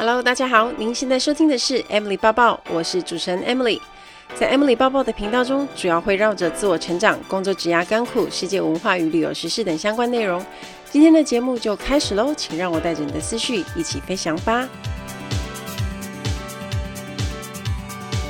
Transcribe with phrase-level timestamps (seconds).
[0.00, 3.78] Hello，大家好，您现在收听的是 Emily 抱抱，我是主持人 Emily。
[4.34, 10.42] 在 Emily 抱抱的频道中，主要会绕着自我成长、工作、职涯、甘苦、世界文化与旅游时事等相关内容。
[10.90, 14.66] 今天的节目就开始喽，请让我带着你的思绪一起飞翔吧。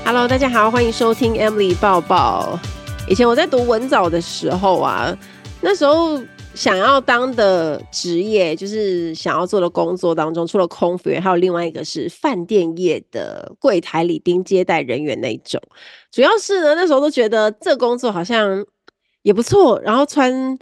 [0.05, 2.59] Hello，大家好，欢迎收听 Emily 抱抱。
[3.07, 5.17] 以前我在读文藻的时候啊，
[5.61, 6.21] 那时候。
[6.61, 15.59] 想要当的职业，就是想要做的工作当中，除了空服员，还有另外一个是饭店业的柜台里宾接待人员那一种。
[16.11, 18.63] 主要是呢，那时候都觉得这工作好像
[19.23, 20.59] 也不错，然后穿。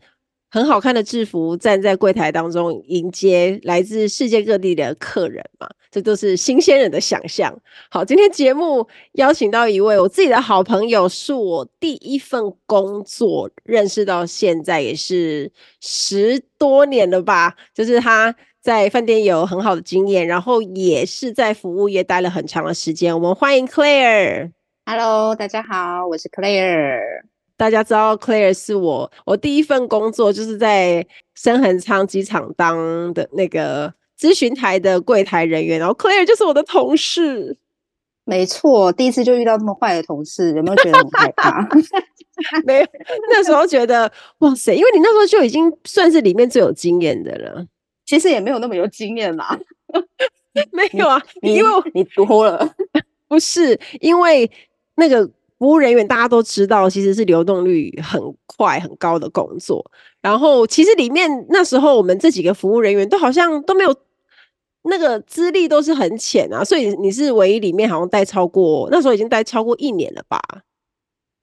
[0.51, 7.55] 很好看的制服，站在柜台当中迎接来自世界各地的客人嘛，这都是新鲜人的想象。
[7.91, 17.55] 好，今天节目邀请到一位我自己的好朋友，是我第一份工作认识到现在也是十多年了吧。
[17.75, 23.15] 就是他在饭店有很好的经验，然后也是在服务业待了很长的时间。
[23.15, 24.53] 我们欢迎 Claire。
[24.87, 27.22] Hello，大家好，我是 Claire。
[27.59, 37.59] 大家知道 Claire 是我，我第一份工作就是在深恒昌机场当的那个咨询台的柜台人员，然后 Claire 就是我的同事。
[38.25, 41.69] 没错，第一次就遇到这么坏的同事，有没有觉得很害怕？
[42.65, 42.87] 没有，
[43.28, 47.67] 那时候觉得哇塞，因为你那时候就已经算是里面最有经验的了。
[48.06, 49.59] 其实也没有那么有经验啦，
[50.70, 52.72] 没有啊，你因为你多了，
[53.27, 54.48] 不是因为
[54.95, 55.28] 那个。
[55.59, 59.84] 服务人员大家都知道，其实是流动率很快很高的工作。
[60.20, 63.95] 然后，其实里面那时候我们这几个服务人员都好像都没有
[64.83, 66.62] 那个资历，都是很浅啊。
[66.62, 70.41] 所以你是唯一里面好像待超过那时候已经待超过一年了吧？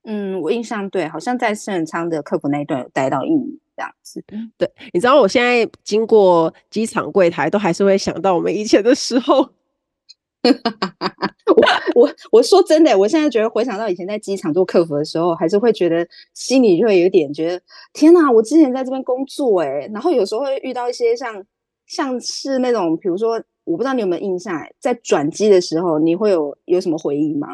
[0.06, 4.24] 嗯，我印象对，好像在深恒昌的客服那一段有待到一年这样子。
[4.58, 9.50] 对，你知道我现在经过机场柜台，都还是会想到我们以前的时候。
[10.54, 17.62] 哈哈哈我我我说真的，我现在觉得回想到以前在机场做客服的时候，还是会觉得心里就会有点觉得
[17.94, 18.32] 天哪！
[18.32, 21.44] 我之前在这边工作哎，然后有时候会遇到一些像
[21.88, 27.48] 像是那种，比如说我不知道你有没有印象，在转机的时候，你会有有什么回忆吗？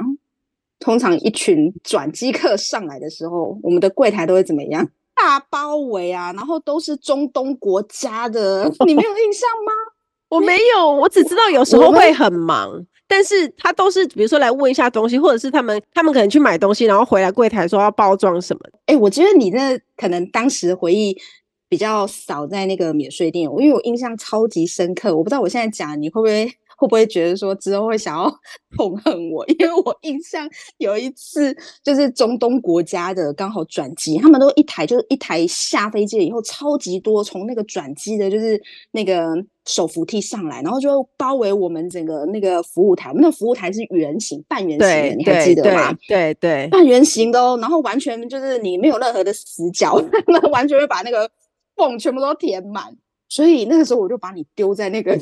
[0.80, 4.90] 通常一群转机客上来的时候，我们的柜台都会怎么样？
[5.14, 9.72] 大包围啊，然后都是中东国家的，你没有印象吗？
[10.32, 18.62] 我没有，我只知道有时候会很忙，但是他都是比如说来问一下东西，或者是他们他们可能去买东西，然后回来柜台说要包装什么。
[18.86, 21.16] 哎、欸，我觉得你那可能当时回忆
[21.70, 25.16] 比较少在那个免税店，因为我印象超级深刻。
[25.16, 26.52] 我不知道我现在讲你会不会。
[26.82, 28.28] 会不会觉得说之后会想要
[28.76, 29.46] 痛恨我？
[29.46, 30.50] 因为我印象
[30.80, 38.60] 有一次就是中东国家的刚好转机，他们都一台就是一台下飞机了以后超级多从那个转机的就是
[38.94, 39.32] 那个
[39.68, 43.10] 手扶梯上来，然后就包围我们整个那个服务台。
[43.10, 45.96] 我们那个服务台是圆形、半圆形的，你还记得吗？
[46.08, 47.60] 对对，对，半圆形的哦。
[47.62, 51.30] 然后完全就是你没有任何的死角， 那完全会把那个
[51.76, 52.98] 缝全部都填满。
[53.30, 55.16] 所以那个时候我就把你丢在那个。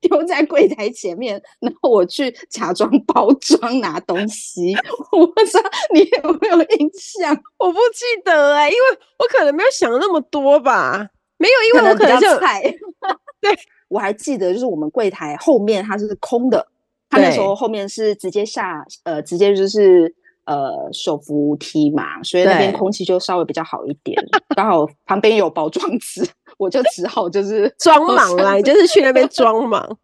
[0.08, 4.74] 丢在柜台前面，然后我去假装包装拿东西。
[5.12, 7.36] 我不知道你有没有印象？
[7.58, 11.06] 我不记得哎、欸，因为我可能没有想那么多吧。
[11.36, 12.62] 没有，因为我可能就菜。
[13.40, 13.50] 对，
[13.88, 16.66] 我还记得，就是我们柜台后面它是空的，
[17.08, 24.22] 它那时候后面是直接下呃，直接就是呃手扶梯嘛，所以那边空气就稍微比较好一点。
[24.54, 26.26] 刚好旁边有包装纸。
[26.60, 29.98] 我就只好就是 装忙啦，你 就是去那边装忙。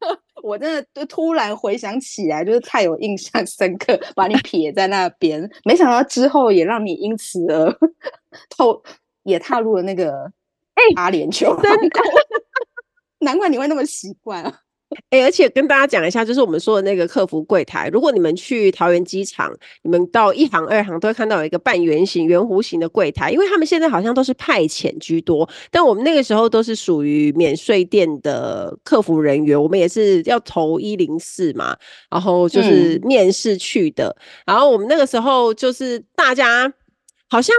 [0.42, 5.50] 我真的就突然回想起来，就是太有印象深刻，把你撇在那边。
[5.64, 7.72] 没想到之后也让你因此而
[8.50, 8.82] 透
[9.22, 10.30] 也踏入了那个
[10.74, 12.00] 哎阿联酋，真的，
[13.20, 14.60] 难怪你会那么习惯啊。
[15.10, 31.76] 哎、欸，而且跟大家讲一下，就是我们说的那个客服柜台，如果你们去桃园机场，你们到一行、二行都会看到有一个半圆形、圆弧形的柜台，因为他们现在好像都是派遣居多，但我们那个时候都是属于免税店的客服人员，我们也是要投一零四嘛，
[32.10, 36.72] 然后就是面试去的，嗯、然后我们那个时候就是大家
[37.28, 37.54] 好像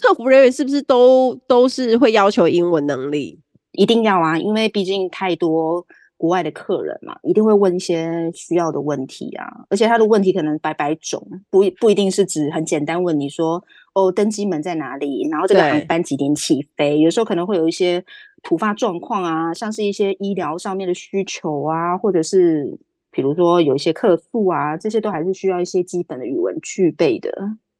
[0.00, 3.40] 客服人员是不是都都是会要求英文能力？
[3.72, 5.86] 一定要啊，因为毕竟太多。
[6.18, 13.62] 国外的客人嘛，一定会问一些需要的问题啊，而且他的问题可能百百种，不不一定是指很简单问你说
[13.94, 18.02] 哦，登机门在哪里，然后这个航班几点起飞，有时候可能会有一些
[18.42, 22.78] 突发状况啊，像是一些医疗上面的需求啊，或者是
[23.10, 27.30] 比如说有一些客诉啊，这些都还是需要一些基本的语文具备的。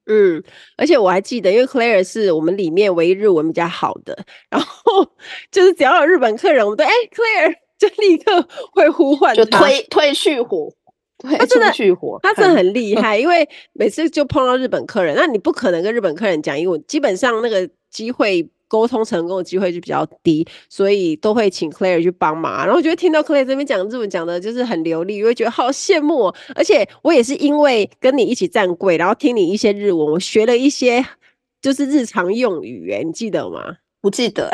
[0.08, 0.42] 嗯，
[0.76, 4.16] 而且我还记得，因为 Claire 是我们里面唯一日文比较好的，
[4.48, 5.10] 然后
[5.50, 7.65] 就是只要有日本客人，我们都哎、欸、Claire。
[7.78, 10.72] 就立刻会呼唤，就推推去火。
[11.18, 22.58] 他真的去火，他真的很厉害，因为每次就碰到日本客人，那你不可能跟日本客人讲英文，基本上那个机会沟通成功的机会就比较低，所以都会请 Claire 去帮忙。
[22.58, 26.34] 然后我觉得听到 Claire 这边讲日文讲的就是很流利，我会觉得好羡慕哦。
[26.54, 31.02] 而且我也是因为跟你一起站柜，然后听你一些日文，我学了一些
[31.62, 33.76] 就是日常用语，哎，你记得吗？
[34.02, 34.50] 不记得。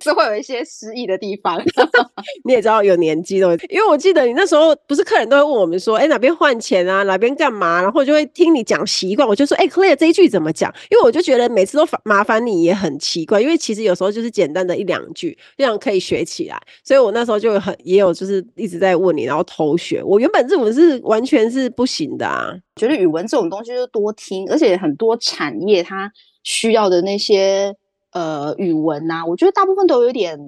[0.00, 1.60] 是会有一些失忆的地方，
[2.44, 10.72] 你也知道有年纪的，因为我记得你那时候不是客人都会问我们说，哎、欸，哪边换钱啊，哪边干嘛，然后就会听你讲习惯，我就说，哎、欸、，Claire 这一句怎么讲？
[10.90, 20.02] 因为我就觉得每次都麻烦你也很奇怪，因为其实有时候就是简单的一两句，这样可以学起来，所以我那时候就很也有就是一直在问你，然后偷学。
[20.04, 26.12] 我原本日文是完全是不行的啊，觉得语文这种东西就多听，而且很多产业它
[26.44, 27.74] 需要的那些。
[28.12, 30.38] 呃，语文呐、啊，我觉得大部分都有点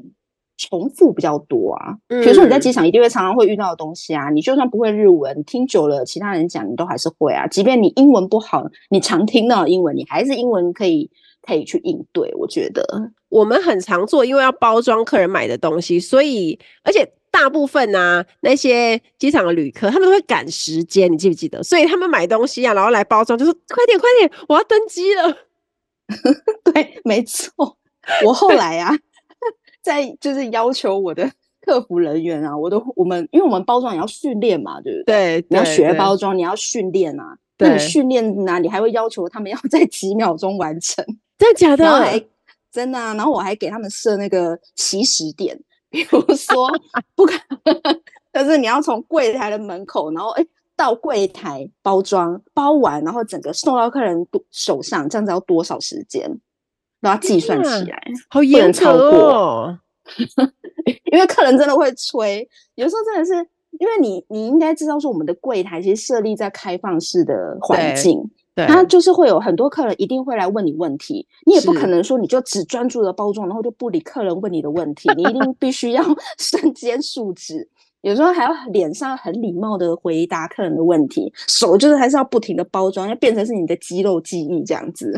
[0.56, 1.94] 重复比较多啊。
[2.08, 7.46] 比如说你在机场一定会常常会遇到的东西啊，嗯、你就算不会日文，听久了其他人讲你都还是会啊。
[7.46, 11.10] 即便你英文不好，你常听到英文，你还是英文可以
[11.42, 12.32] 可以去应对。
[12.38, 12.82] 我觉得
[13.28, 21.62] 我们很常做，因为要包装客人买的东西，所以而且大部分啊那些机场的旅客他们都会赶时间，你记不记得？
[21.62, 25.36] 所以他们买东西啊，然后来包装，就说快点快点，我要登机了。
[26.72, 27.50] 对，没错。
[28.24, 28.90] 我后来啊，
[29.82, 31.30] 在就是要求我的
[31.60, 35.40] 客服人员啊，我都我们，因为我们包装也要训练嘛，对不对？
[35.40, 37.36] 对，你要学包装，你要训练啊。
[37.58, 41.04] 那你训练呢，你还会要求他们要在几秒钟完成？
[41.38, 42.24] 真的假的？
[42.72, 43.14] 真的啊。
[43.14, 45.58] 然后我还给他们设那个起始点，
[45.90, 46.68] 比如说
[47.14, 47.34] 不可，
[48.32, 50.44] 但是你要从柜台的门口，然后哎。
[50.80, 56.40] 到柜台包装包完，然后整个送到客人手上，这样子要多少时间？
[57.00, 59.78] 然后计算起来，啊、好严格哦。
[61.12, 63.34] 因为客人真的会催，有时候真的是
[63.78, 68.18] 因为你，你应该知道说，我们的柜台其实设立在开放式的环境，
[68.54, 76.02] 对，它就是会有很多客人一定会来问你问题，你也不可能说你就只专注的包装，然后就不理客人问你的问题，你一定必须要
[76.40, 77.68] 身兼数职。
[78.02, 85.12] 有时候还要脸上很礼貌的回答客人的问题，手就是还是要不停的包装，要变成是你的肌肉记忆这样子。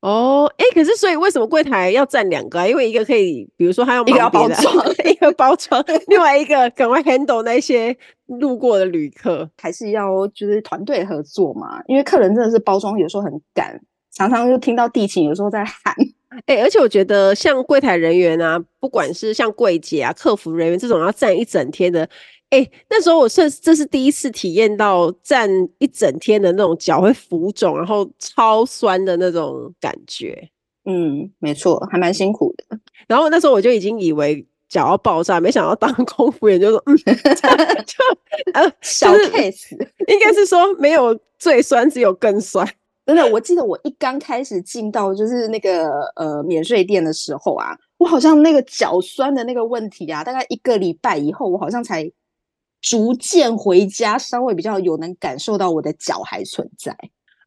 [0.00, 2.66] 哦，哎、欸，可是所以为什么柜台要站两个啊？
[2.68, 4.74] 因为一个可以，比如说他要一个要包装，
[5.10, 11.82] 一个包装，另外一个赶快 handle 那些路过的旅客，还是要就是团队合作嘛？
[11.86, 13.80] 因为客人真的是包装有时候很赶，
[14.12, 15.94] 常常就听到地勤有时候在喊。
[16.46, 22.02] 哎、欸，而且我觉得像柜台人员啊，不管是像柜姐啊、客服人员这种要站一整天的，
[22.50, 25.48] 哎、欸，那时候我是这是第一次体验到站
[25.78, 30.48] 一整天的那种脚会浮肿，然后超酸的那种感觉。
[30.84, 32.78] 嗯，没错，还蛮辛苦的。
[33.06, 38.04] 然后那时候我就已经以为脚要爆炸，没想到当空服员就说，嗯，就
[38.52, 39.72] 呃小 case，
[40.08, 42.68] 应该是说没有最酸，只有更酸。
[43.06, 52.10] 真的，我记得我一刚开始进到就是那个呃免税店的时候啊，我好像那个脚酸的那个问题啊，大概一个礼拜以后，我好像才
[52.80, 56.96] 逐渐回家，稍微比较有能感受到我的脚还存在。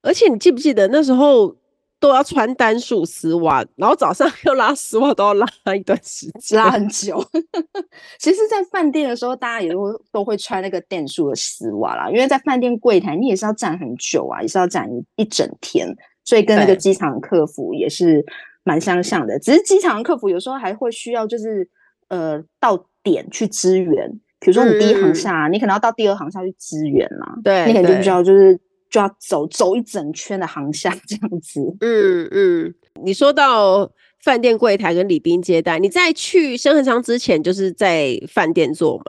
[0.01, 1.56] 而且你记不记得那时候？
[2.00, 7.20] 都要穿单数丝袜，然后早上 又拉丝袜，都要拉一段时间，拉很久。
[8.20, 15.88] 其实，在饭店的时候，大家也都都会穿那个电数的丝袜啦，因为在饭店柜台，你也是要站很久啊，也是要站一整天，
[16.24, 18.24] 所以跟那个机场客服也是
[18.63, 19.39] 蛮相像的。
[19.39, 21.68] 只是机场客服有时候还会需要，就是
[22.10, 24.08] 呃到点去支援，
[24.39, 28.60] 比如说你第一航厦，嗯、你可能要到第二航下去支援嘛，对，你可能就需要就是。
[28.89, 31.62] 就要走走一整圈的航厦 这样子。
[31.82, 33.91] 嗯嗯，你说到
[34.24, 39.03] 饭店柜台跟礼宾接待，你在去深恒昌之前就是在饭店做吗？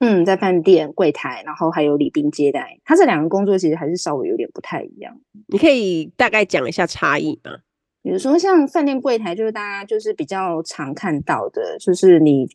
[0.00, 5.18] 嗯，在饭店柜台，然后还有礼宾接待，它这两个工作其实还是稍微有点不太一样。
[5.48, 7.52] 你可以大概讲一下差异吗？
[8.02, 12.48] 比如说像饭店柜台，就是大家就是比较常看到的，就是你。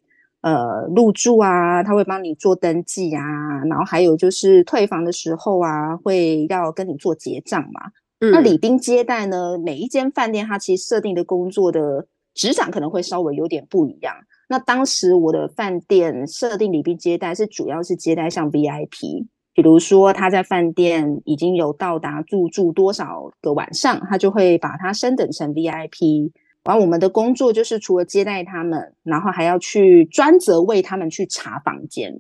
[0.44, 3.24] 呃，入住啊，他会帮你做登记啊，
[3.70, 7.92] 然后还有就是退房的时候啊，会要跟你做结账嘛。
[8.20, 14.14] 嗯、那礼宾接待呢，每一间饭店它其实设定的工作的职掌可能会稍微有点不一样。
[14.50, 26.32] 那当时我的饭店设定礼宾接待是主要是接待像 VIP，比如说他在饭店已经有到达入住多少个晚上，他就会把它升等成 VIP。
[26.64, 32.20] 然后我们的工作就是除了接待他们，然后还要去专责为他们去查房间，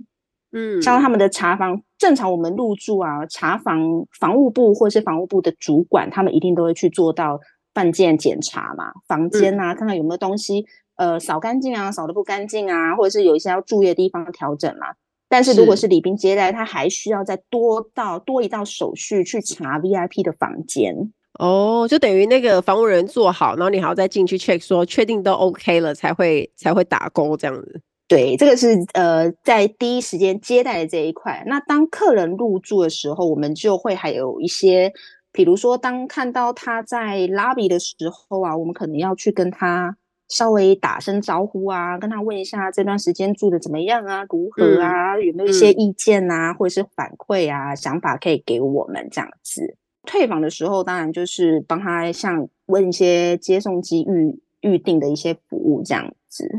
[0.51, 7.39] 嗯，像他们的查房，正常我们入住啊，查房，房务部或是房务部的主管，他们一定都会去做到
[7.73, 10.65] 饭店检查嘛，房间啊，嗯、看看有没有东西
[10.97, 14.87] 呃扫干净啊，扫的不干净啊，或者是有一些要注意的地方调整嘛。
[15.29, 21.11] 但是如果是礼宾接待，他还需要再多到多一道手续去查 VIP 的房间。
[21.39, 27.81] 哦，就等于那个房屋人做好，然后你还要再进去 check 说确定都 OK 了才会才会打勾这样子。
[28.07, 31.43] 对，这个是呃在第一时间接待的这一块。
[31.47, 34.91] 那当客人入住的时候，我们就会还有一些，
[35.31, 39.97] 比如说当看到他在 lobby 的时候啊，我们可能要去跟他
[40.29, 49.75] 稍微打声招呼啊，跟他问一下这段时间住的怎么样啊，如何啊，嗯、有没有一些意见啊，嗯、或者是反馈啊，想法可以给我们这样子。
[50.05, 56.49] 退房的时候，当然就是帮他像问一些接送机预预定的一些服务这样子。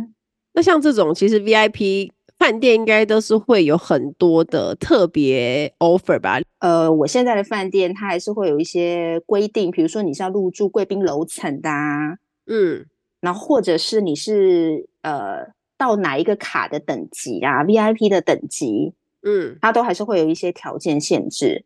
[0.52, 6.40] 那像这种，其实 VIP 饭店应该都是会有很多的特别 offer 吧？
[6.58, 12.86] 呃，我现在的饭店它还是会有一些规定，比如说你是要入住贵宾楼层的啊，嗯，
[13.20, 21.64] 然后或者是你是呃到哪一个卡的等级啊，VIP 的等级，嗯，它都还是会有一些条件限制。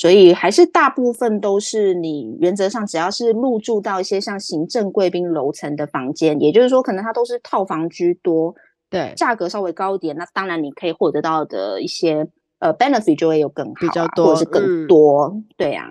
[0.00, 8.54] 所以还是大部分都是你原则上只要是入住到一些像行政贵宾楼层的房间，也就是说可能它都是套房居多，
[8.88, 12.24] 对，价格稍微高一点，那当然你可以获得到的一些
[12.60, 15.86] 呃 benefit 就会有更好，啊，比较多，或者是更多，嗯、对啊。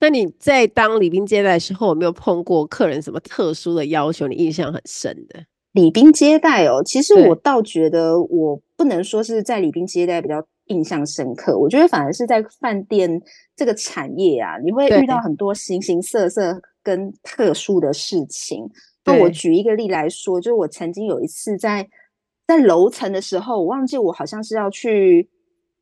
[0.00, 5.44] 那你在当礼宾接待的时候，有没有碰过客人什么特殊的要求，你印象很深的？
[5.70, 10.44] 礼宾接待哦，其实我倒觉得我不能说是在礼宾接待比较。
[10.70, 13.20] 印象深刻，我觉得反而是在饭店
[13.54, 18.68] 这个产业啊，你会遇到很多形形色色跟特殊的事情。
[19.04, 21.88] 那我举一个例来说，就是我曾经有一次在
[22.46, 25.28] 在楼层的时候，我忘记我好像是要去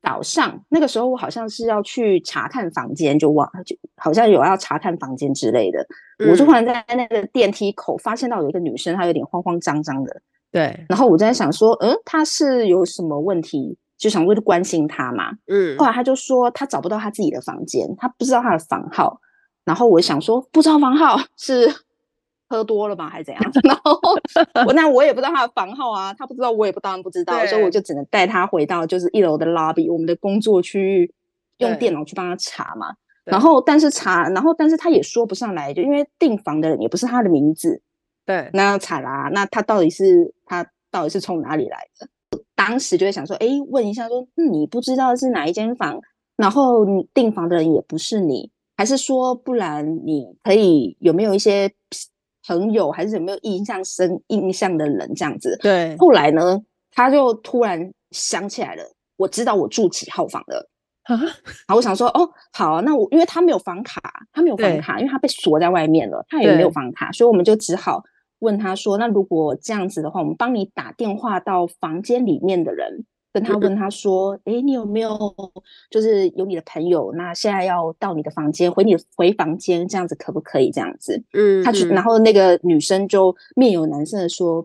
[0.00, 5.86] 岛上那个时候，我好像是要去查看房间，就忘就好像有要查看房间之类的。
[6.18, 10.22] 嗯、我就忽然在那个电梯口发现到有一个女生，她有点慌慌张张的。
[10.50, 13.76] 对，然后我在想说，嗯，她是有什么问题？
[13.98, 19.20] 就想说就关心他嘛，嗯，后来他就说他找不到他自己的房间，他不知道他的房号，
[19.64, 21.68] 然后我想说不知道房号是
[22.48, 23.10] 喝多了吗？
[23.10, 23.42] 还是怎样？
[23.64, 24.00] 然后
[24.66, 31.12] 我那我也不知道他的房号啊，他不知道我也不当然不知道，所以我就只能带他回到就是一楼的 lobby，我们的工作区域，
[31.58, 32.94] 用电脑去帮他查嘛。
[33.24, 37.82] 然后但是查，然后但是他也说不上来，就因为订房的人也不是他的名字，
[38.24, 42.08] 对，那要查啦，那他到底是他到底是从哪里来的？
[42.54, 45.98] 当时就会想说，哎，问一下说，你不知道是哪一间房，
[46.36, 51.70] 然后你订房的人也不是你，还是说，不然你可以有没有一些
[52.46, 55.56] 朋友，还是有没有印象深印象的人这样子？
[55.62, 55.96] 对。
[55.98, 58.82] 后来呢，他就突然想起来了，
[59.16, 60.68] 我知道我住几号房了
[61.04, 61.16] 啊。
[61.16, 68.02] 然后我想说，哦，好啊，那我因为他没有房卡，他没有房卡，因为他被锁在外面了，他也没有房卡，所以我们就只好。
[68.40, 75.18] 问他说：“那如果这样子的话，我们帮你打电话到房间里面的人，跟他问他说：‘哎、嗯，你有没有
[75.90, 77.12] 就是有你的朋友？
[77.14, 84.64] 那现在要到你的房间，回你回房间，这样子可不可以？’这样子，嗯，他去，然后那个女生就面有难色的说：‘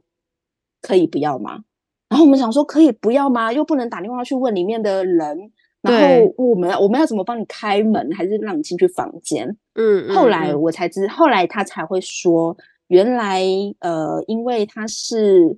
[0.81, 1.63] 可以不要吗？’
[2.09, 3.51] 然后我们想说：‘可以不要吗？
[3.51, 5.51] 又不能打电话去问里面的人，
[5.81, 12.55] 然后我们我们要怎么帮你开门，还是让你进去房间？’嗯，后来我才知，后来他才会说。”
[12.93, 13.41] 原来，
[13.79, 15.57] 呃，因为他是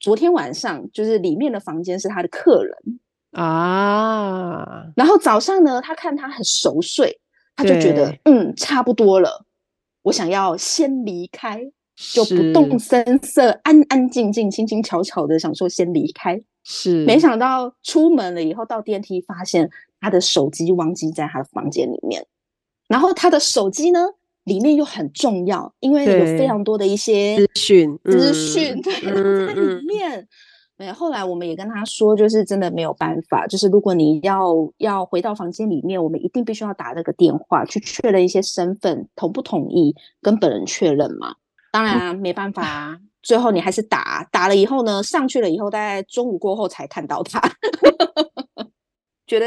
[0.00, 2.76] 昨天晚上，就是里面的房间是他的客人
[3.30, 4.84] 啊。
[4.96, 7.20] 然后早上呢，他看他很熟睡，
[7.54, 9.46] 他就觉得嗯，差不多了，
[10.02, 11.64] 我想要先离开，
[12.12, 16.42] 就不动声色，安安静静、轻轻巧巧的想说先离开。
[16.64, 22.26] 是，没想到出门了以后，到电梯发现他的手机忘记在他的房间里面，
[22.88, 24.00] 然后他的手机呢？
[24.44, 30.28] 里面又很重要，因为有非常多的一些资讯，资讯 对，在里面。
[30.76, 41.36] 哎，后来我们也跟他说，就是真的没有办法，就是如果你要要回到房间里面，我们一定必须要打这个电话去确认一些身份，同不同意跟本人确认嘛。
[41.70, 47.40] 当然、啊、没办法，最后你还是打，打了以后呢，上去了以后，大概中午过后才看到他，
[49.28, 49.46] 觉得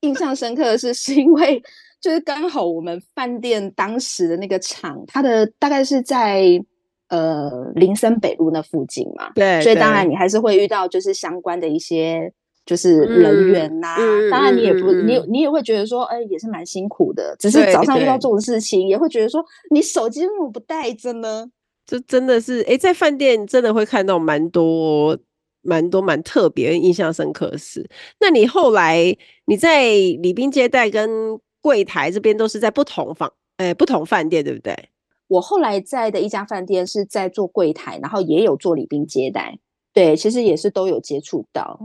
[0.00, 1.62] 印象深刻的是，是因为。
[2.00, 6.62] 就是刚好我们饭店当时的那个场，它的大概是在
[7.08, 12.32] 呃林森北路那附近嘛，对，所以当然你还是会遇到就是相关的一些
[12.66, 21.50] 就是人员呐、啊嗯，当然你也不、嗯、你你也会觉得说，哎，也是蛮辛苦的，只是早上遇到这种事情，也会觉得说，你手机为什么不带着呢？
[21.86, 25.18] 这真的是，哎，在饭店真的会看到蛮多
[25.62, 27.88] 蛮多蛮特别、印象深刻的事。
[28.20, 34.90] 那你后来你在礼宾接待跟柜台这边都是在不同房，呃，不同饭店，对不对？
[35.28, 39.58] 我后来在的一家饭店是在做柜台，然后也有做礼宾接待。
[39.92, 41.78] 对，其实也是都有接触到。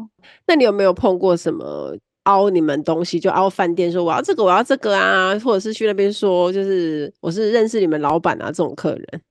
[0.47, 9.21] 那你有没有碰过什么凹你们东西，就凹饭店说我要这个我要这个啊，或者是去那边说就是我是认识你们老板啊这种客人？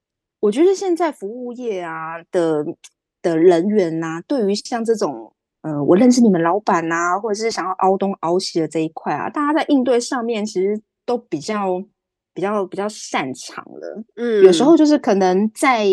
[0.40, 2.64] 我觉得现在服务业啊的
[3.22, 11.82] 的人员呐、啊，对于像这种呃我认识你们老板啊，或者是想要凹东凹西的这一块啊，大家在应对上面其实都比较
[12.34, 14.04] 比较比较擅长了。
[14.16, 15.86] 嗯，有时候就是可能在。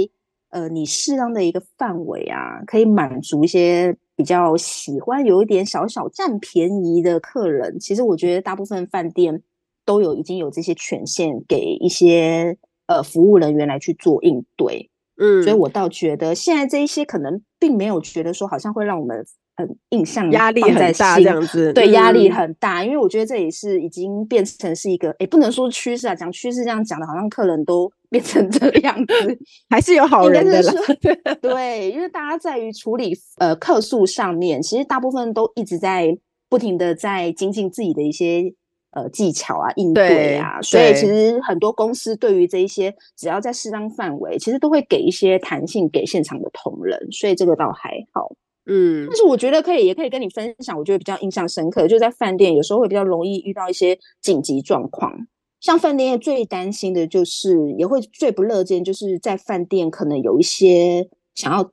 [0.51, 7.79] 呃，你适当的一个范围啊，可以满足一些比较喜欢有一点小小占便宜的客人。
[7.79, 9.43] 其实我觉得大部分饭店
[9.85, 12.57] 都有已经有这些权限给一些
[12.88, 14.89] 呃服务人员来去做应对。
[15.21, 19.23] 嗯，所以我倒觉得现在这一些可能并没有觉得说好像会让我们。
[19.60, 29.13] 很印象压力很大，这样子对，压力很大，因为我觉得这也是已经变成是一个，哎，不能说趋势啊，讲趋势这样讲的，好像客人都变成这个样子，
[29.70, 30.74] 还是有好人的啦。
[31.42, 38.54] 对，因为大家在于处理呃客诉上面，其实大部分都一直在不停的在精进自己的一些
[38.92, 48.32] 呃技巧啊、应对啊，所以其实很多公司对于这一些，只要在适当范围，其实都会给一些弹性给现场的同仁，所以这个倒还好。
[48.69, 50.77] 嗯，但是我觉得可以，也可以跟你分享。
[50.77, 55.27] 我觉得比较印象深刻，就在饭店有时候会比较容易遇到一些紧急状况。
[55.59, 61.71] 像饭店最担心的就是，也会最不乐见，就是在饭店可能有一些想要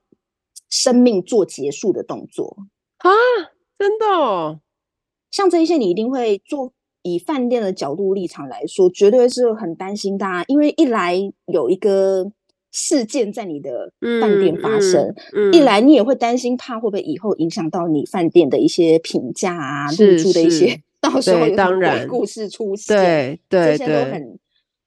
[0.70, 2.56] 生命做结束的动作
[2.98, 3.10] 啊，
[3.78, 4.60] 真的哦。
[5.30, 6.72] 像这一些，你一定会做。
[7.02, 12.32] 以饭店的角度立场来说，绝对是很担心大家，因为一来有一个。
[12.78, 13.90] 事件在你的
[14.20, 15.02] 饭店发生，
[15.32, 24.38] 嗯嗯嗯、一来你也会担心，怕会不会以后影响到你饭店的一些评价啊，入住的一些，到时候有什么故事出现，对对，这些都很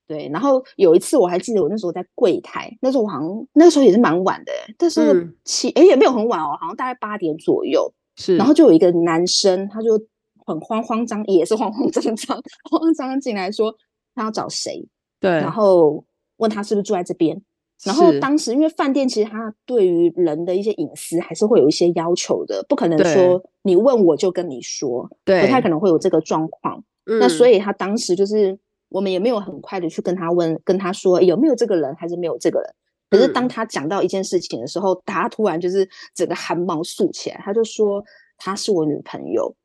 [0.05, 0.29] 对。
[0.31, 7.91] 然后有一次我还记得，我那时候在柜台，那时候我好像那时候也是蛮晚的，但是七哎、嗯欸、也没有很晚哦，好像大概八点左右。
[8.15, 9.99] 是，然后就有一个男生，他就
[10.45, 12.37] 很慌慌张，也是慌慌张张，
[12.69, 13.73] 慌慌张张进来说
[14.13, 14.85] 他要找谁，
[15.19, 16.03] 对，然后
[16.37, 17.41] 问他是不是住在这边。
[17.85, 26.83] 然后当时，因为饭店其实它对于人的一些隐私还是会有一些要求的，不可能说你问我就跟你说，对，不太可能会有这个状况。
[27.05, 32.69] 嗯、那所以他当时就是我们也没有很快的去跟他问，跟他说有没有这个人，还是没有这个人。
[33.09, 38.03] 可是当他讲到一件事情的时候，嗯、他突然就是整个汗毛竖起来，他就说
[38.37, 39.55] 他是我女朋友，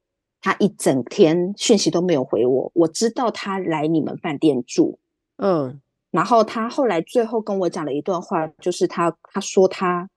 [0.41, 5.01] 他一整天讯息都没有回我，我知道他来你们饭店住，
[5.39, 5.81] 嗯。
[6.15, 10.09] 然后他后来最后跟我讲了一段话，就是他他说他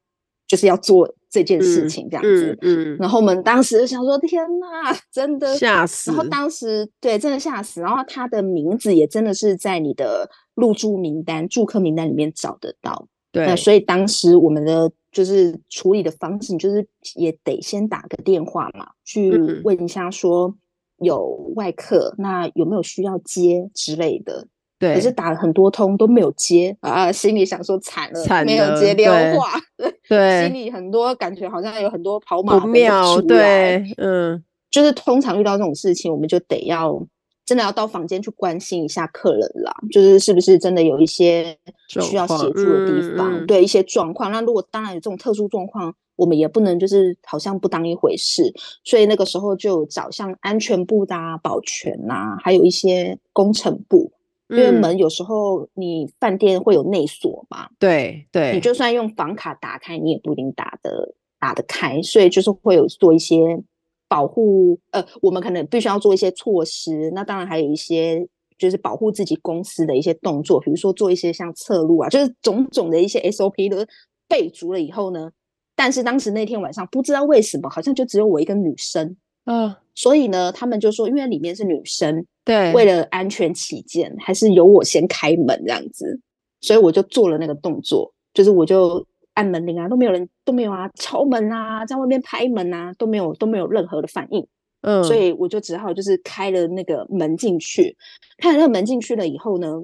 [0.46, 6.12] 就是要做这件事情这样子，嗯，嗯嗯然后我们当时就想说天哪，真的吓死！
[6.12, 7.82] 然后当时对，真的吓死。
[7.82, 13.08] 然后他的名字也真的是在你的入住名单、住客名单里面找得到。
[13.32, 19.32] 对，那所以当时我们的就是处理的方式，就是也得先打个电话嘛，去
[19.64, 20.56] 问一下说
[21.00, 24.48] 有外客，那有没有需要接之类的。
[24.80, 37.04] 对，可是打了很多通都没有接啊，心里想说惨了，惨了没有接电话，对，对心里很多感觉好像有很多跑马灯出来，对，嗯，就是通常遇到这种事情，我们就得要
[37.46, 44.32] 真的要到房间去关心一下客人啦，就是是不是真的有一些需要协助的地方，对一些状况。
[44.32, 54.12] 那如果当然有这种特殊状况，我们也不能就是好像不当一回事，所以那个时候就找像安全部的啊、保全啊，还有一些工程部。
[54.50, 63.62] 因为门有时候你饭店会有内锁嘛，对对，你就算用房卡打开，你也不一定打得打得开，所以就是会有做一些
[64.08, 67.12] 保护，呃，我们可能必须要做一些措施。
[67.14, 68.26] 那当然还有一些
[68.58, 73.86] 就是保护自己公司的一些动作，比如说做一些像侧路啊，就是种种的一些 SOP 都
[74.30, 75.30] 备足了以后呢，
[75.76, 82.26] 但是当时那天晚上不知道为什么，好像就只有我一个女生，嗯，所以呢，他们就说因为里面是女生。
[82.48, 86.18] 对，为了安全起见，还是由我先开门这样子，
[86.62, 94.48] 所以我就做了那个动作，就是我就按门铃啊，都没有人，都没有啊，敲门啊，在外面拍门啊，都没有，都没有任何的反应。
[94.80, 97.98] 嗯，所以我就只好就是开了那个门进去，
[98.38, 99.84] 开了那个门进去了以后呢，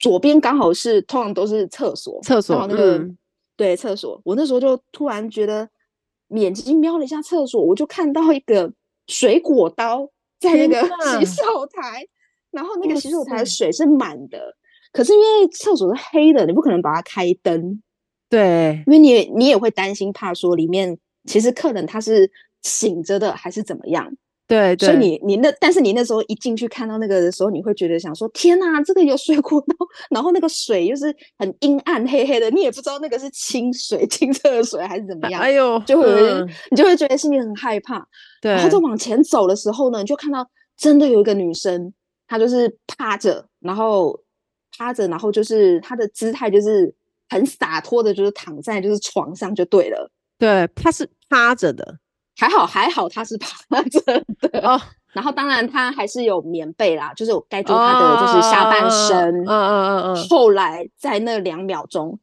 [0.00, 3.16] 左边刚好是通常都是厕所，厕所那个、嗯、
[3.56, 5.68] 对厕所，我那时候就突然觉得
[6.30, 8.72] 眼睛瞄了一下厕所，我就看到一个
[9.06, 10.10] 水果刀。
[10.44, 10.80] 在那个
[11.18, 12.06] 洗手台，
[12.50, 14.54] 然后那个洗手台的水是满的，
[14.92, 17.82] 可是因为厕所是黑的，你不可能把它开灯。
[18.28, 22.30] 对，因为你你也会担心，怕说里面其实客人他是
[22.62, 24.12] 醒着的还是怎么样，
[24.46, 29.74] 对，对，所以你你那，但是你那时候一进去看到那个的时候，你会觉得想说：天哪，这个有水果刀，
[30.10, 31.06] 然后那个水又是
[31.38, 35.40] 很阴暗黑黑的，你也不知道那个是清水、清澈的水还是怎么样。
[35.40, 38.06] 哎呦，就会、嗯、你就会觉得心里很害怕。
[38.42, 41.92] 对，然后就往前走的时候呢，你就看到真的有一个女生，
[42.28, 44.20] 她就是趴着，然后
[44.76, 46.94] 趴着，然后就是她的姿态就是
[47.30, 50.10] 很洒脱的，就是躺在就是床上就对了。
[50.38, 51.96] 对，她是趴着的。
[52.36, 54.00] 还好还好，他是趴着
[54.40, 54.80] 的哦。
[55.12, 59.32] 然后当然他还是有棉被啦，就是有盖住他的就是下半身。
[59.44, 60.28] 嗯嗯嗯嗯。
[60.28, 62.18] 后来在那两秒钟，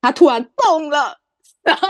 [0.00, 1.18] 他突然动了，
[1.62, 1.88] 然后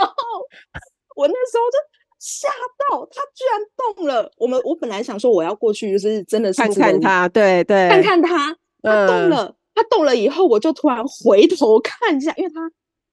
[1.15, 1.77] 我那时候就
[2.17, 2.47] 吓
[2.89, 4.31] 到，他居然动了。
[4.37, 12.61] 我们我本来想说我要过去，就是真的是看看他，对对，看看他，他动了，嗯、他动了以后，我就突然回头看一下，因为他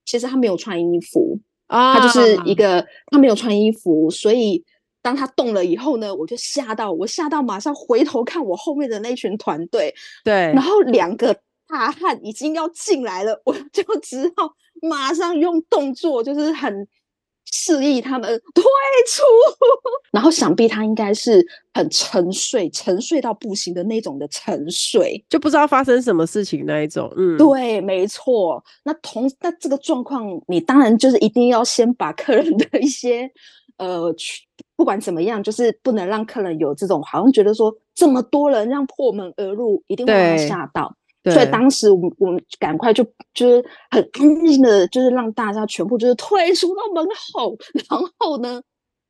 [0.03, 1.39] 其实他没有穿衣服。
[1.69, 4.63] 啊，他就是一个，他没有穿衣服，所以
[5.01, 11.33] 当他动了以后呢，我就吓到，我吓到，马上回头看我后面的那群团队，对，然后两个
[11.67, 16.87] 大汉已经要进来了，我就只好马上用动作，就是很。
[17.51, 18.63] 示意他们退
[19.07, 19.23] 出，
[20.11, 27.11] 然后想必他应该是很沉睡，沉睡到不行的那种的沉睡，就不知道发生什么事情那一种。
[27.17, 28.63] 嗯，对，没错。
[28.83, 33.29] 那同那这个状况，你当然就是一定要先把客人的一些
[33.77, 34.13] 呃，
[34.75, 40.95] 不管怎么样，就是不能让客人有这种好像觉得说这么多人让破门而入，一定会吓到。
[41.25, 43.03] 所以当时我们我们赶快就
[43.33, 47.57] 就是很安静的，就是让大家全部就是退出到门后，
[47.89, 48.61] 然后呢，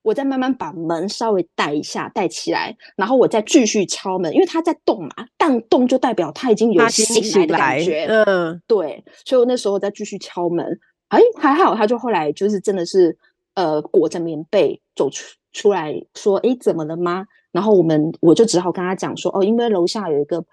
[0.02, 10.66] 我再慢慢把门稍微带一下带起来，然后我再继续敲门，因为他在动嘛，但动就代表他已经有醒来的感觉，嗯，对，所以我那时候再继续敲门，
[11.10, 13.16] 哎，还好，他就后来就是真的是
[13.54, 17.28] 呃裹着棉被走出出来说，哎，怎么了吗？
[17.52, 20.44] 然后我们我就只好跟他讲说，哦，因为楼下有一个。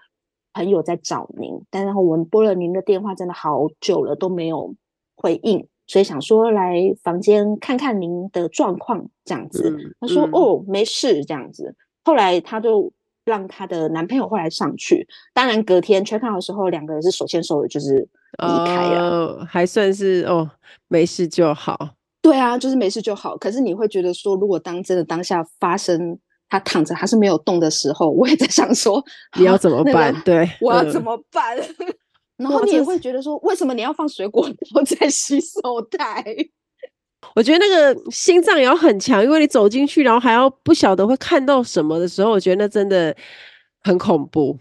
[0.57, 4.73] 朋友在找您，但是我们拨了您的电话，真的好久了都没有
[5.15, 9.69] 回应，所以想说来房间看看您的状况这样子。
[9.69, 11.75] 嗯、他说、嗯：“哦，没事。”这样子。
[12.03, 12.91] 后来他就
[13.23, 15.07] 让他的男朋友后来上去。
[15.31, 17.97] 当然隔天 check out 的时候，两个人是手牵手的，就是
[18.39, 20.49] 离开了，哦、还算是哦，
[20.87, 21.91] 没事就好。
[22.19, 23.37] 对啊，就是没事就好。
[23.37, 26.17] 可是你会觉得说，如果当真的当下发生。
[26.49, 29.03] 他躺着，他是没有动的时候，我也在想说，
[29.37, 30.13] 你要怎么办？
[30.13, 31.57] 那个、对，我要怎么办？
[31.57, 31.93] 嗯、
[32.37, 35.59] 然后你也会觉得说，为什么你要放水果刀在洗手
[35.91, 36.23] 台？
[37.35, 43.13] 我觉得那个心脏也要很强，因为你走进去，然后还要不晓得会看到什么的时候，我觉得那真的
[43.81, 44.57] 很恐怖。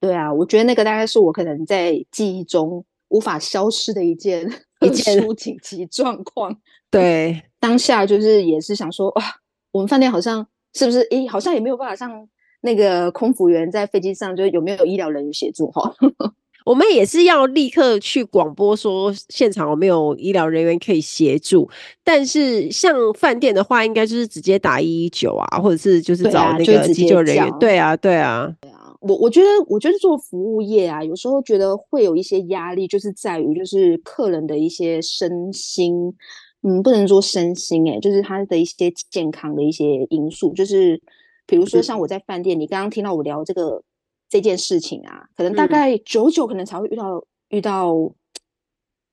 [0.00, 6.56] 对啊，我觉得那个大概是我可能在记忆中无法消失的一件一件紧急状况。
[6.90, 9.22] 对，当下就是也是想说，哇，
[9.70, 10.44] 我们饭店好像。
[10.74, 11.00] 是不是？
[11.10, 12.28] 诶，好像也没有办法像
[12.62, 15.92] 那个空服员在飞机上，就是有没有医疗人员协助哈？
[16.66, 21.68] 我们也是要立刻去广播说现场有没有医疗人员可以协助。
[22.04, 27.50] 但是像饭店的话，应该就是直接打一一九啊，或者是就是找那个急救人员。
[27.58, 28.76] 对啊，对啊，对啊。
[29.00, 36.14] 我我觉得，我觉得做服务业啊，有时候觉得会有一些压力，就是在于就是客人的一些身心。
[36.62, 41.00] 嗯，不能说身心诶、欸，就是他的一些健康的一些因素，就是
[41.46, 43.82] 比如说像我在饭店，你刚刚听到我聊这个
[44.28, 47.94] 这件事情啊，可能大概久久可能才会遇到遇到，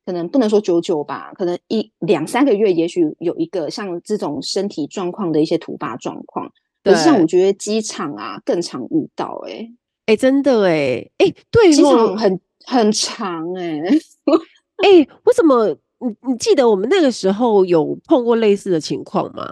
[0.05, 6.51] 可能不能说久久吧，可能一两三个月，也许有一个像这种身体状况的一些突发状况。
[6.83, 9.71] 可是像我觉得机场啊更常遇到、欸，诶
[10.07, 13.79] 诶真的诶诶对，机场很很长、欸，
[14.83, 15.77] 诶诶我怎么？
[15.99, 19.45] 你你记得我们那个时候有碰过类似的情况吗？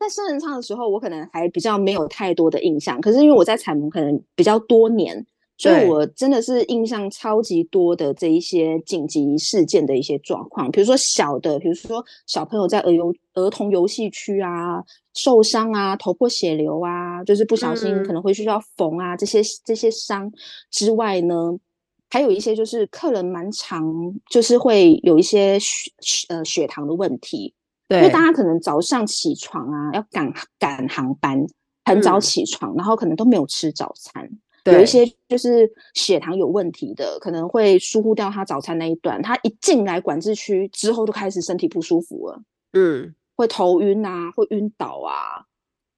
[0.00, 3.00] 在双人唱的时候，我可能还比较没有太多的印象。
[3.00, 5.24] 可是因为我在彩虹可能比较多年，
[5.56, 10.70] 所以我真的是印象超级多的这一些紧急事件的一些状况。
[10.70, 20.30] 比如说小的，比如说小朋友在儿游儿童游戏区啊受伤啊，头破血流啊，就是不小心可能会需要缝啊、嗯、这些这些伤
[20.70, 21.56] 之外呢。
[22.14, 23.92] 还有一些就是客人蛮常，
[24.30, 25.90] 就是会有一些血
[26.28, 27.52] 呃血糖的问题，
[27.88, 31.44] 对，因为大家可能早上起床啊，要赶赶航班，
[31.84, 34.30] 很早起床，嗯，然后可能都没有吃早餐，
[34.62, 42.40] 对，有一些就是血糖有问题的，可能会疏忽掉他早餐那一段，他一进来管制区之后就开始身体不舒服了，
[42.74, 45.46] 嗯，会头晕啊，会晕倒啊，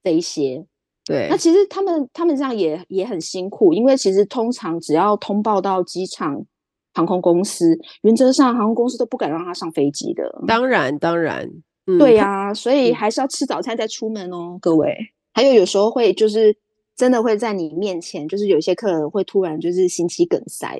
[0.03, 0.65] 这一些。
[1.07, 6.45] 对，那其实他们他们这样也也很辛苦，因为其实通常只要通报到机场
[6.93, 10.29] 航空公司，原则上航空公司都不敢让他上飞机的。
[10.45, 11.49] 当然当然，
[11.85, 14.93] 嗯、对呀、啊，所以还是要吃早餐再出门哦，各位。
[15.33, 16.57] 还有有时候会就是
[16.95, 20.77] 真的会在你面前，就是有些客人会突然就是心肌梗塞，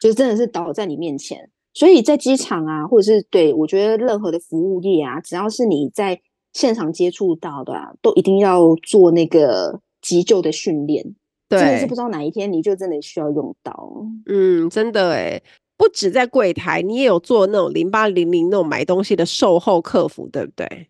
[0.00, 1.50] 就是真的是倒在你面前。
[1.72, 6.20] 所以在机场啊，或者是对我觉得任何的服务业啊，只要是你在
[6.54, 11.14] 现场接触到的啊，都一定要做那个急救的训练。
[11.46, 13.92] 对，真的是不知道哪一天你就真的需要用到。
[14.24, 15.42] 嗯，真的哎，
[15.76, 20.88] 不止在柜台，你也有做那种零八零零那种买东西的售后客服，对不对？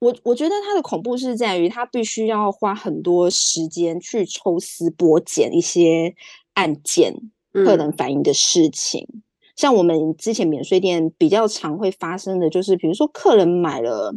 [0.00, 6.12] 我我觉得它的恐怖是在于，它必须要花很多时间去抽丝剥茧一些
[6.54, 7.14] 案件、
[7.52, 9.06] 客人反映的事情。
[9.12, 9.22] 嗯。
[9.54, 14.12] 像我们之前免税店比较常会发生的就是，比如说客人买了，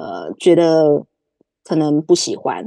[0.00, 1.04] 呃，觉得
[1.62, 2.64] 可能不喜欢，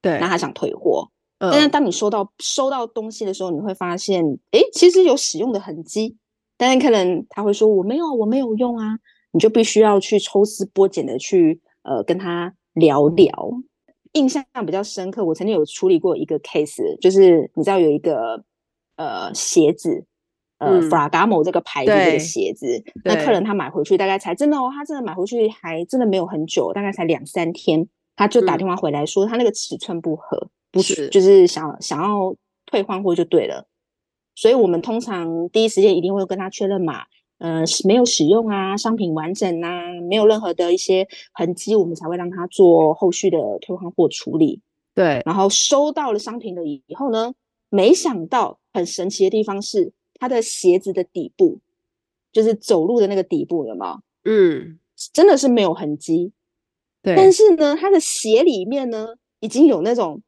[0.00, 1.08] 对，那他想退货。
[1.38, 6.16] 但是当你收到收到东西的时候，你会发现，诶，其实有使用的痕迹，
[6.56, 8.98] 但是可能他会说我没有，我没有用啊，
[9.32, 13.50] 你就必须要去抽丝剥茧的去呃跟他聊聊。
[14.12, 18.44] 印象比较深刻，我曾经有处理过一个 case，就是你知道有一个
[18.96, 20.04] 呃鞋子，
[20.62, 30.48] 呃 Ferragamo 这个牌子这个鞋子，那客人他买回去大概才真的哦，他真的买回去还真的没有很久，大概才两三天，他就打电话回来说他那个尺寸不合。
[30.70, 33.66] 不是，就是想想要退换货就对了，
[34.34, 37.02] 所以我们通常第一时间一定会跟他确认嘛，
[37.40, 44.62] 嗯、呃，没有使用啊，商品完整啊，没有任何的一些痕迹，我们才会让他做后续的退换货处理。
[44.94, 47.34] 对，然后收到了商品了以后呢，
[47.68, 49.92] 没想到很神奇的地方是，
[50.22, 51.58] 他的鞋子的底部，
[52.30, 54.00] 就是走路的那个底部，有没有？
[54.22, 54.78] 嗯，
[55.12, 56.30] 真的是没有痕迹。
[57.02, 60.22] 对，但是呢，他的鞋里面呢，已经有那种。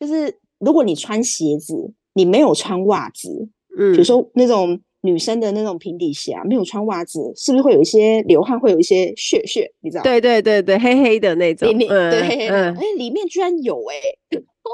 [0.00, 3.46] 就是如果你穿鞋子，你没有穿袜子，
[3.78, 9.70] 嗯，比如说那种女生的那种平底鞋啊，没有穿袜子，是不是会有一些流汗，会有一些血血？
[9.80, 10.02] 你知道？
[10.02, 14.38] 对对对对，黑黑的那种，里面、嗯、对黑黑的，哎、嗯，里面居然有哎、欸！
[14.64, 14.70] 哦，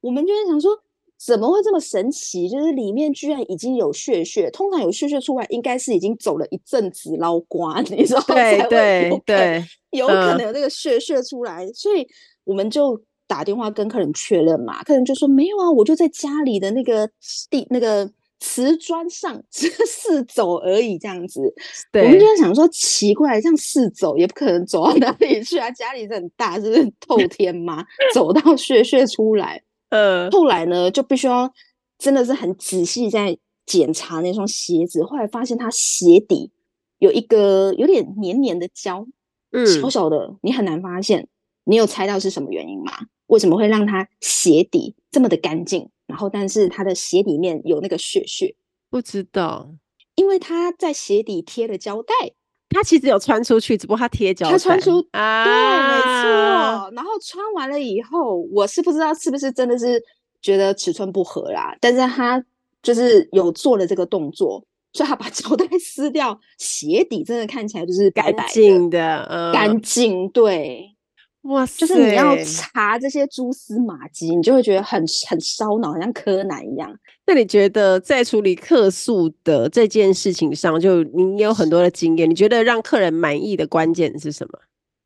[0.00, 0.72] 我们就在想说，
[1.24, 2.48] 怎么会这么神奇？
[2.48, 8.20] 就是里面居然已经有血血，通常有血血出来，应该是已经走了一阵子捞瓜， 你知道？
[8.28, 12.06] 对对对，有可能有那个血血出来，嗯、所以
[12.44, 13.02] 我们就。
[13.28, 17.08] 打电话跟客人确认嘛，客人就说没有啊，我就在家里的那个
[17.48, 18.06] 地那个
[18.40, 21.40] 瓷砖上四走而已，这样子。
[21.90, 27.82] 对，我们就在想说奇怪，这样四走也不可能走到哪里去啊，家里是很大，是不是透天吗？
[28.12, 31.52] 走到血血出来，呃，后来呢就必须要
[31.98, 36.50] 真的是很仔细在检查那双鞋子，后来发现它鞋底
[36.98, 39.06] 有一个有点黏黏的胶，
[39.50, 41.28] 嗯，小小的，你很难发现。
[41.64, 42.92] 你有猜到是什么原因吗？
[43.26, 48.56] 为什么会让它鞋底这么的干净，然后但是它的鞋里面有那个血血？
[48.88, 49.74] 不知道，
[50.14, 52.32] 因为他在鞋底贴了胶带，
[52.72, 54.52] 他其实有穿出去，只不过他贴胶带。
[54.52, 56.90] 他穿出啊，对，没错。
[56.94, 60.02] 然后穿完了以后，我是不知道是不是真的是
[60.40, 62.42] 觉得尺寸不合啦，但是他
[62.82, 70.88] 就是有做了这个动作，所以他把 胶带撕掉，鞋底真的看起来就是白白的干净的，嗯，干净，对。
[71.42, 76.96] 哇，就是你要查这些蛛丝马迹，你就会觉得很很烧脑，很像柯南一样。
[77.26, 84.60] 那你觉得在处理客诉的这件事情上，就你有很多的经验，你觉得让客人满意的关键是什么？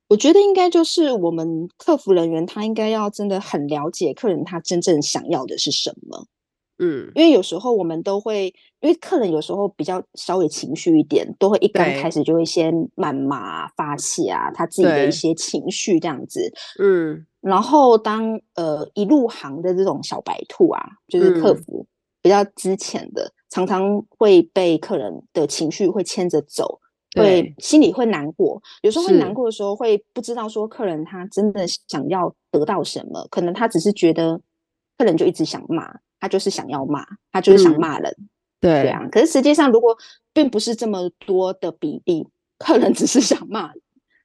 [0.09, 6.27] 我觉得应该就是我们客服人员他应该要真的很了解客人他真正想要的是什么。
[6.79, 16.53] 嗯，因为有时候我们都会，因为客人有时候比较稍微情绪一点，都会一刚开始就会先谩骂发泄啊，他自己的一些情绪这样子。
[16.79, 21.87] 嗯，然后当呃一入行的这种小白兔啊，就是客服
[22.21, 26.79] 比较之前的，嗯、常常会被客人的情绪会牵着走，
[27.15, 28.61] 会心里会难过。
[28.83, 34.39] 有时候会难过的时候，会不知道说客人他真的想要得到什么，可能他只是觉得
[34.99, 35.91] 客人就一直想骂。
[36.27, 38.29] 他就是想要骂，他就是想骂人，嗯、
[38.61, 39.07] 对，对啊。
[39.13, 39.97] 可是实际上，如果
[40.33, 42.27] 并不是这么多的比例，
[42.59, 43.69] 客人只是想骂，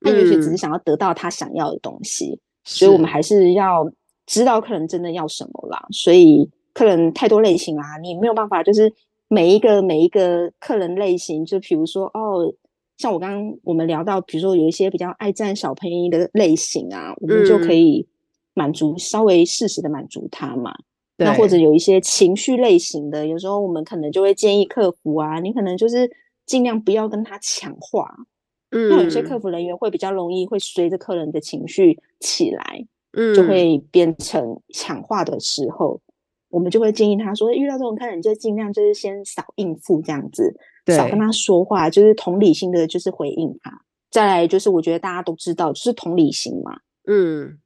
[0.01, 2.31] 他也许只是想要得到他想要的东西。
[2.31, 3.87] 嗯、所以我们还是要
[4.25, 5.85] 知道客人真的要什么啦。
[5.91, 8.91] 所以客人太多类型啦，你没有办法，就是
[9.27, 12.51] 每一个每一个客人类型，就比如说哦，
[12.97, 18.07] 像我刚刚我们聊到，比如说有一些比较爱占小便宜的类型啊，我们就可以
[18.55, 20.73] 满足、嗯、稍微适时的满足他嘛。
[21.25, 26.09] 那或者有一些情绪类型的，有时候我们可能就会建议客服啊，你可能就是
[26.45, 28.13] 尽量不要跟他抢话。
[28.71, 35.99] 嗯，那有些客服人员会比较容易会随着客人的情绪起来，嗯，就会变成抢话的时候，
[36.49, 40.55] 我们就会建议他说，遇到这种客人就尽量就是先少应付这样子，
[40.87, 43.81] 少跟他说话，就是同理心的，就是回应他。
[44.09, 47.59] 再来就是我觉得大家都知道，就是同理心嘛，嗯。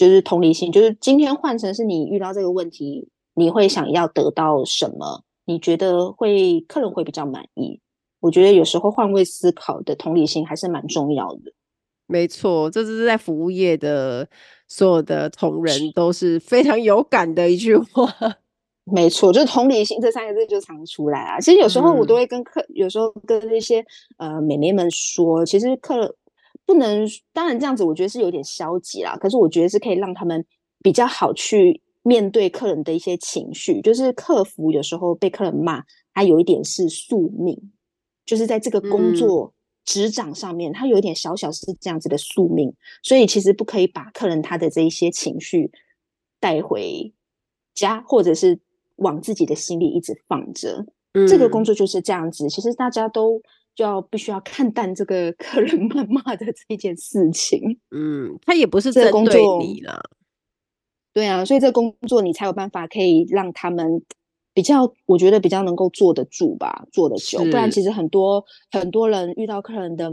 [0.00, 5.22] 就是同理心，就是今天换成是你遇到这个问题，你会想要得到什么？
[5.44, 7.78] 你觉得会客人会比较满意？
[8.20, 11.52] 我觉得有时候换位思考的同理心还是蛮重要的。
[12.06, 14.26] 没错，这是在服务业的
[14.68, 18.10] 所有的同仁都是非常有感的一句话。
[18.90, 21.38] 没错，就是同理心这三个字就常出来啊。
[21.38, 23.84] 其实有时候我都会跟客，嗯、有时候跟那些
[24.16, 26.16] 呃美眉们说，其实客。
[26.70, 29.16] 不能，当然这样子，我觉得是有点消极啦。
[29.16, 30.46] 可是我觉得是可以让他们
[30.84, 33.80] 比较好去面对客人的一些情绪。
[33.80, 35.82] 就是客服有时候被客人骂，
[36.14, 37.72] 他有一点是宿命，
[38.24, 39.52] 就是在这个工作
[39.84, 42.72] 职掌上面，他有一点小小是这样子的宿命。
[43.02, 45.72] 所以其实不可以把客人他的这一些情绪
[46.38, 47.12] 带回
[47.74, 48.60] 家，或者是
[48.94, 50.86] 往自己的心里一直放着。
[51.28, 52.48] 这个工作就是这样子。
[52.48, 53.42] 其实大家都。
[53.74, 57.78] 就要必须要看淡这个客人谩 骂的这件事情。
[57.90, 60.00] 嗯，他也不是针对你啦。
[61.12, 64.02] 对啊，所以这个工作你才有办法可以让他们
[64.54, 67.38] 比较，我觉得比较能够坐得住吧，坐得久。
[67.46, 70.08] 不然其实很多很多人遇到客人的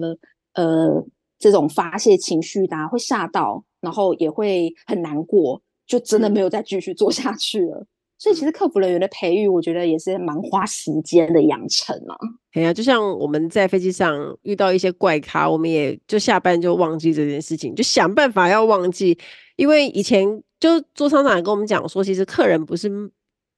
[0.53, 1.05] 呃
[1.37, 7.85] 这种发泄情绪的啊，会吓到，然后也会很难过，就真的没有再继续做下去了。
[8.19, 12.17] 所以其实客服人员的培育，我觉得也是蛮花时间的养成啊。
[12.51, 19.15] 对呀，就像我们在飞机上遇到一些怪咖，我们也就下班就忘记这件事情，就想办法要忘记。
[19.55, 20.25] 因为以前
[20.59, 22.89] 就做商场也跟我们讲说，其实客人不是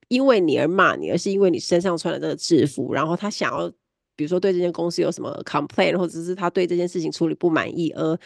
[0.10, 3.70] 因为你而骂你，而是因为你身上穿了这个制服，然后他想要，
[4.18, 8.20] 比如说对这间公司有什么 complaint，或者是他对这件事情处理不满意，而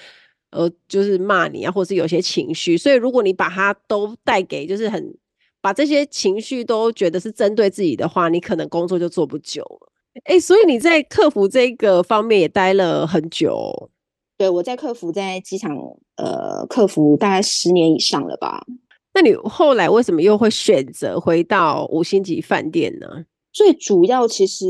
[0.50, 2.76] 而就是骂你啊，或者是有些情绪。
[2.76, 5.16] 所以如果你把它都带给，就是很。
[5.64, 9.94] 把这些情绪都觉得是针对自己的话，你可能工作就做不久了。
[10.26, 13.90] 哎，所以你在客服这个方面也待了很久。
[14.38, 15.74] 对，我在客服在机场
[16.18, 18.66] 呃，客服大概十年以上了吧。
[19.14, 23.08] 那你后来为什么又会选择回到五星级饭店呢？
[23.54, 24.68] 最主要其实，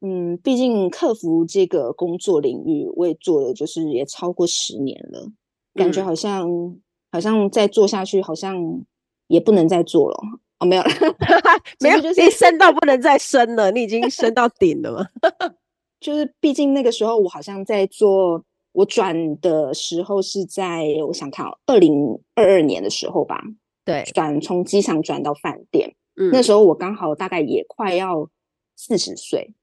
[0.00, 5.30] 嗯，毕竟客服这个工作领域我也做了，就是也超过十年了，
[5.74, 6.80] 感觉好像、嗯、
[7.12, 8.82] 好像再做下去好像。
[9.30, 10.16] 也不能再做了
[10.58, 10.90] 哦，没有了，
[11.80, 15.06] 没有，就是你升到不能再升了，你已经升到顶了嘛。
[16.00, 23.40] 就是毕竟那个时候我好像在做，我转的时候是在我想看二零二二年的时候吧。
[23.84, 28.28] 对，转从机场转到饭店，嗯，那时候我刚好大概也快要
[28.76, 29.54] 四十岁，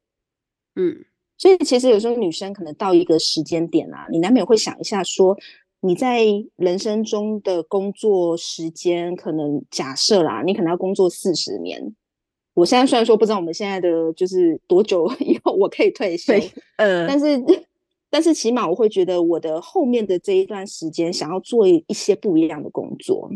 [0.76, 1.06] 嗯，
[1.38, 5.38] 所以其实有时候女生可能到一个时间点啊，你难免会想一下说。
[5.82, 11.96] 你在人生中的工作时间，可能假设啦，你可能要工作四十年。
[12.54, 16.34] 我现在虽然说不知道我们现在的就是多久 以后我可以退休，
[16.78, 17.40] 嗯，但是
[18.10, 23.30] 但是起码我会觉得我的后面的这一段时间，想要做一些不一样的工作，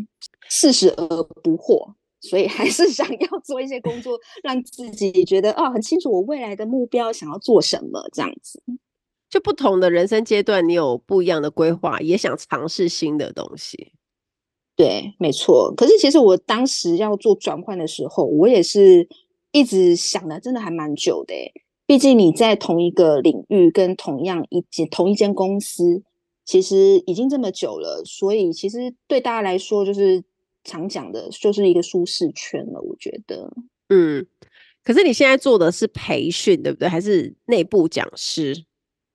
[0.48, 8.60] 四十而不惑，所以还是 想要做一些工作，让自己觉得哦，很清楚我未来的目标想要做什么这样子。
[9.32, 13.92] 就不同的人生阶段，你有不一样的规划，也想尝试新的东西。
[14.76, 15.72] 对，没错。
[15.74, 19.08] 可是其实我当时要做转换的时候，我也是
[19.50, 21.34] 一直想的，真的还蛮久的。
[21.86, 26.02] 毕竟你在同一个领域，跟同样一间同一间公司，
[26.44, 30.22] 其实已经这么久了，所以其实对大家来说，就是
[30.62, 32.82] 常讲的，就是一个舒适圈了。
[32.82, 33.50] 我觉得，
[33.88, 34.26] 嗯。
[34.84, 36.86] 可是你现在做的是培训，对不对？
[36.86, 38.64] 还是内部讲师？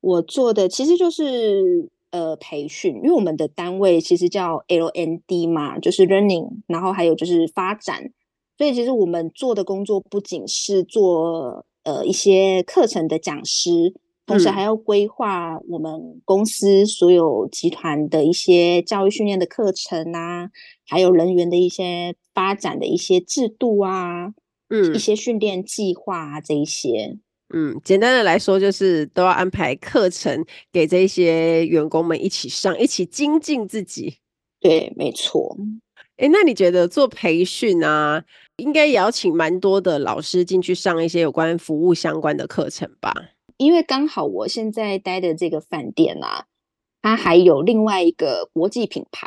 [0.08, 8.10] 我做的其实就是呃培训，因为我们的单位其实叫 LND 嘛，就是 learning，然后还有就是发展，
[8.56, 13.92] 所以其实我们做的工作不仅是做呃一些课程的讲师，
[14.24, 20.50] 同时还要规划我们公司所有集团的一些教育训练的课程啊，
[20.86, 24.32] 还有人员的一些发展的一些制度啊，
[24.70, 27.18] 嗯，一些训练计划啊这一些。
[27.54, 34.18] 嗯，简单的来说，就是都要安排课程给这些员工们一起上，一起精进自己。
[34.60, 35.56] 对，没错。
[36.16, 38.24] 哎、欸，那你觉得做培训啊，
[38.56, 43.14] 应该也要请蛮多的老师进去上一些有关服务相关的课程吧？
[43.56, 46.44] 因为刚好我现在待的这个饭店啊，
[47.00, 49.26] 它还有另外一个国际品牌。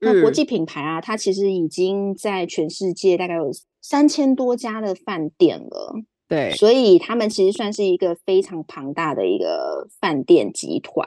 [0.00, 3.50] 那国际品牌啊，它其实已经在全世界大概有
[3.82, 5.94] 三千多家的饭店了。
[6.28, 11.06] 对，所以他们其实算是一个非常庞大的一个饭店集团，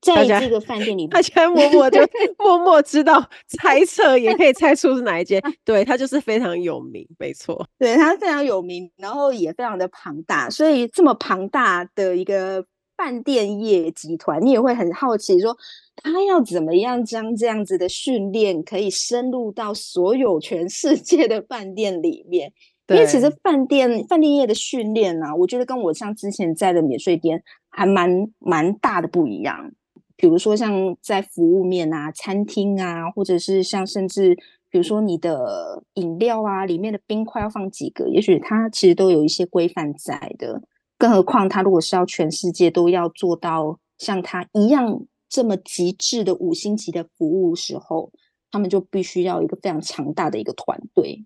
[0.00, 2.00] 在这个饭店里面，大家默默就
[2.38, 5.40] 默默知道，猜测也可以猜出是哪一间。
[5.64, 7.68] 对，他就是非常有名，没错。
[7.78, 12.64] 对，他非常有名，然后也非常的庞大，所以这么庞大的一个
[12.96, 15.54] 饭店业集团，你也会很好奇说，
[15.96, 22.52] 他要怎么样将这样子的训练可以深入到所有全世界的饭店里面？
[22.88, 29.70] 因为其实饭店饭店业的训练呢，我觉得跟我像之前在的免税店还蛮蛮大的不一样。
[30.16, 34.34] 比如说像在服务面啊、餐厅啊，或者是像甚至
[34.68, 40.62] 比如说你的饮料啊里面的冰块要放几个，也许它其实都有一些规范在的。
[40.98, 48.12] 更何况它如果是要全世界都要做到像它一样这么极致的五星级的服务时候，
[48.50, 51.24] 他们就必须要一个非常强大的一个团队。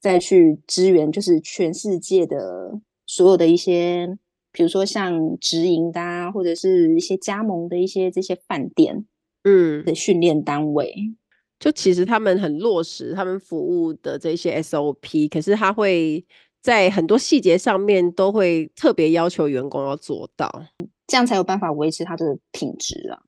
[0.00, 4.18] 再去支援，就是全世界的所有的一些，
[4.52, 9.04] 比如说像直营的啊，或者是一些加盟的一些这些饭店，
[9.44, 9.84] 嗯。
[9.84, 11.16] 的训练单位，嗯，
[11.58, 16.24] 就其实他们很落实他们服务的这些 SOP，可是他会
[16.62, 20.50] 在很多细节上面都会特别要求员工要做到，
[21.06, 23.18] 这样才有办法维持他的品质啊。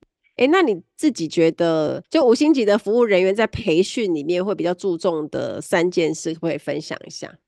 [0.41, 7.39] 哎，那你自己觉得，就五星级的服务人员在培训里面会比较注重的三件事，会分享一下？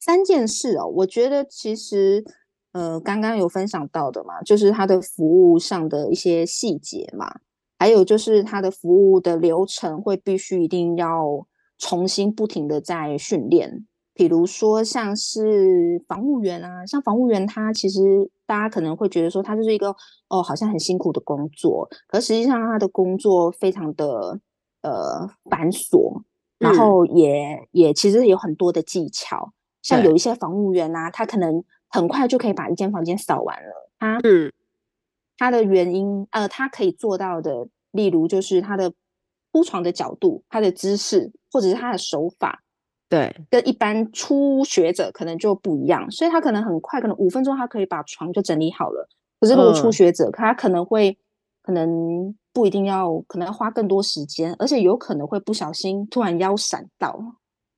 [0.00, 2.24] 三件事哦，我觉得其实，
[2.72, 7.30] 呃，刚刚有分享到的嘛，就是他的服务上的一些细节嘛，
[7.78, 11.46] 还有就是他的服务的流程会必须一定要
[11.76, 13.86] 重新不停的在训练。
[14.14, 19.94] 比如说，像是防务员啊，像防务员，他其实大家可能会觉得说，他就是一个
[20.28, 24.40] 哦，好像很辛苦的工作，可实际上他的工作非常的
[24.80, 26.22] 呃繁琐，
[26.58, 29.52] 然后也、嗯、也其实有很多的技巧。
[29.82, 33.90] 像有一些房务员啊，他可能很快就可以把一间房间扫完了。
[33.98, 34.50] 他嗯，
[35.36, 38.94] 他的原因呃，他可以做到的，例如就是他的
[39.52, 42.64] 铺床的角度、他的姿势，或者是他的手法。
[43.08, 49.08] 对，跟一般初学者可能就不一样，所以他可能很快，可能五分钟他可以把床就整理好了。
[49.40, 51.16] 可是如果初学者，嗯、他可能会，
[51.62, 57.18] 可能不一定要，可能要花更多时间，而且有可能会不小心突然腰闪到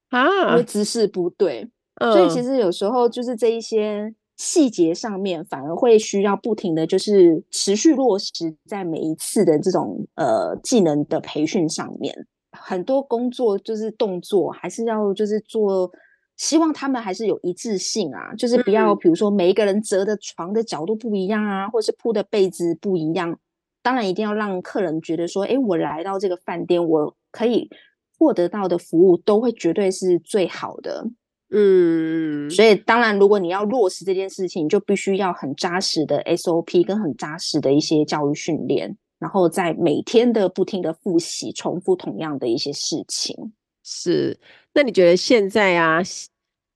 [0.09, 1.71] 啊，因为姿势不对。
[1.97, 12.27] 嗯、所以其实有时候就是这一些细节上面，反而会需要不停的就是持续落实在每一次的这种呃技能的培训上面。
[12.53, 15.91] 很多工作就是动作，还是要就是做，
[16.37, 23.39] 希望他们还是有一致性啊，就是不要比如说每一个人折的床的角度不一样啊，或者是铺的被子不一样。
[23.83, 27.71] 当然一定要让客人觉得说，诶，我来到这个饭店，我可以
[28.19, 31.07] 获得到的服务都会绝对是最好的。
[31.53, 38.97] 嗯，所以当然如果你要落实这件事情，就必须要很扎实的 SOP 跟很扎实的一些教育训练。
[39.21, 43.53] 然后在每天的不停的复习，重复同样的一些事情。
[43.85, 44.37] 是，
[44.75, 46.01] 那你觉得现在啊，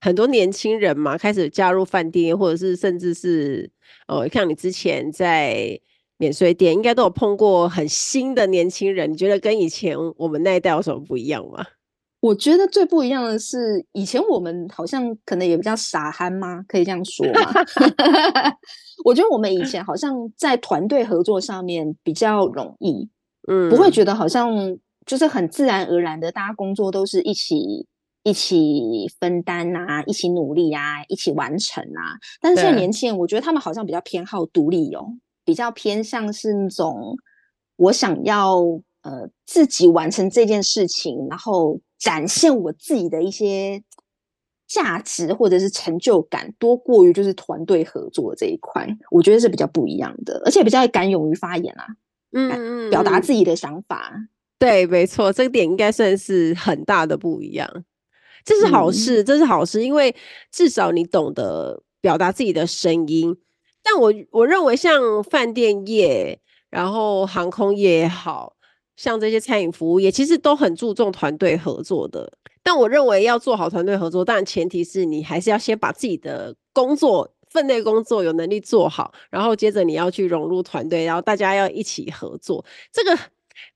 [0.00, 3.70] 很多年轻人嘛，开始加入饭店，或者是甚至是
[4.06, 5.80] 哦，像你之前在
[6.18, 9.10] 免税店，应该都有碰过很新的年轻人。
[9.10, 11.66] 你觉得跟以前我们那一代有什么不一样吗？
[12.20, 16.64] 我觉得最不一样的是，以前我们好像可能也比较傻憨吗？
[16.66, 17.52] 可以这样说吗？
[19.04, 23.08] 我觉得我们以前好像在团队合作上面比较容易，
[23.46, 27.86] 嗯，不会觉得好像就是很自然而然的，大家工作都是一起
[28.22, 32.18] 一起分担啊，一起努力啊，一起完成啊。
[32.40, 35.06] 但是现在年轻人，我觉得他们好像比较偏好独立哦，
[35.44, 37.16] 比较偏向是那种
[37.76, 38.60] 我想要
[39.02, 41.78] 呃自己完成这件事情，然后。
[41.96, 43.82] 展现我自己的一些
[44.66, 51.86] 价值或者是成就感，多过于就是团队合作这一块，我觉得是比较不一样的，而且比较敢勇于发言啊，
[52.32, 54.12] 嗯，表达自己的想法。
[54.58, 57.84] 对，没错，这个点应该算是很大的不一样。
[58.44, 60.14] 这是好事，嗯、这是好事，因为
[60.50, 63.36] 至少你懂得表达自己的声音。
[63.82, 66.40] 但我我认为，像饭店业，
[66.70, 68.56] 然后航空业也好。
[68.96, 72.32] 像这些餐饮服务业，其实都很注重团队合作的。
[72.64, 82.64] 但我认为要做好团队合作，当然前提是你还是要先把自己的工作分内工作有能力做好，然后接着你要去融入团队，然后大家要一起合作。
[82.90, 83.16] 这个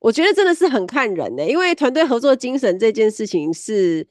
[0.00, 4.08] 我觉得真的是很看人的，因为团队合作精神这件事情是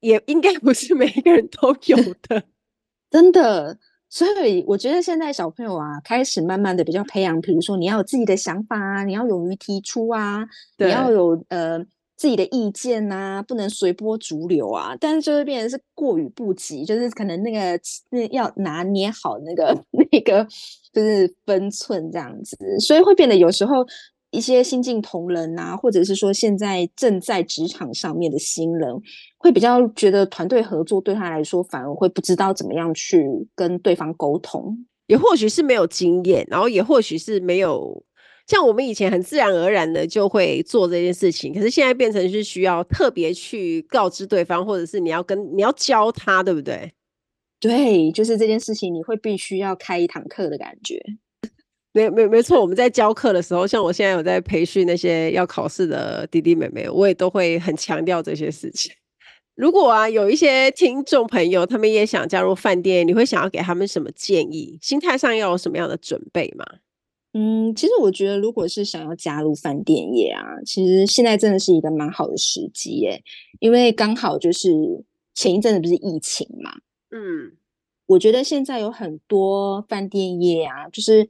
[0.00, 1.96] 也应该不是每一个人都有
[2.28, 2.44] 的，
[3.10, 3.78] 真的。
[4.10, 10.46] 所以我觉得现在小朋友啊，开始慢慢的比较培养，比如说你要有自己的想法啊，你要勇于提出啊，
[10.78, 11.84] 你要有呃
[12.16, 14.96] 自己的意见啊，不能随波逐流啊。
[15.00, 19.78] 但是就会变成是过于不及，就是可能那个那要拿捏好那个
[20.12, 20.46] 那个
[20.92, 23.86] 就是分寸这样子，所以会变得有时候。
[24.30, 28.92] 一些新进同仁啊，或者是说现在正在职场上面的新人，
[29.38, 34.76] 会比较觉得团队合作对他来说反而会不知道怎么样去跟对方沟通。
[35.06, 38.02] 也或许是没有经验，然后也或许是没有
[38.46, 46.92] 像我们以前很自然而然的就会做这件事情，可是现在变成是需要特别去告知对方，或者是你要跟你要教他，对不对？
[47.60, 51.02] 对，就是这件事情，你会必须要开一堂课的感觉。
[51.94, 58.92] 没没没错，我们在教课的时候，像我现在有在培训那些要考试的弟弟妹妹，我也都会很强调这些事情。
[59.54, 64.76] 如果啊，有一些听众朋友，他们也想加入饭店，你会想要给他们什么建议？
[64.82, 66.66] 心态上要有什么样的准备吗？
[67.34, 73.22] 嗯，其实我觉得，如果是想要加入饭店业啊，其实现在真的是一个蛮好的时机耶，
[73.60, 74.70] 因为刚好就是
[75.34, 76.72] 前一阵子不是疫情嘛。
[77.10, 77.52] 嗯，
[78.06, 81.28] 我觉得现在有很多饭店业啊，就是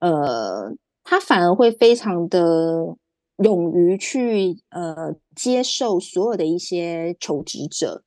[0.00, 2.96] 呃，他反而会非常的。
[3.38, 8.04] 勇于去呃接受所有的一些求职者，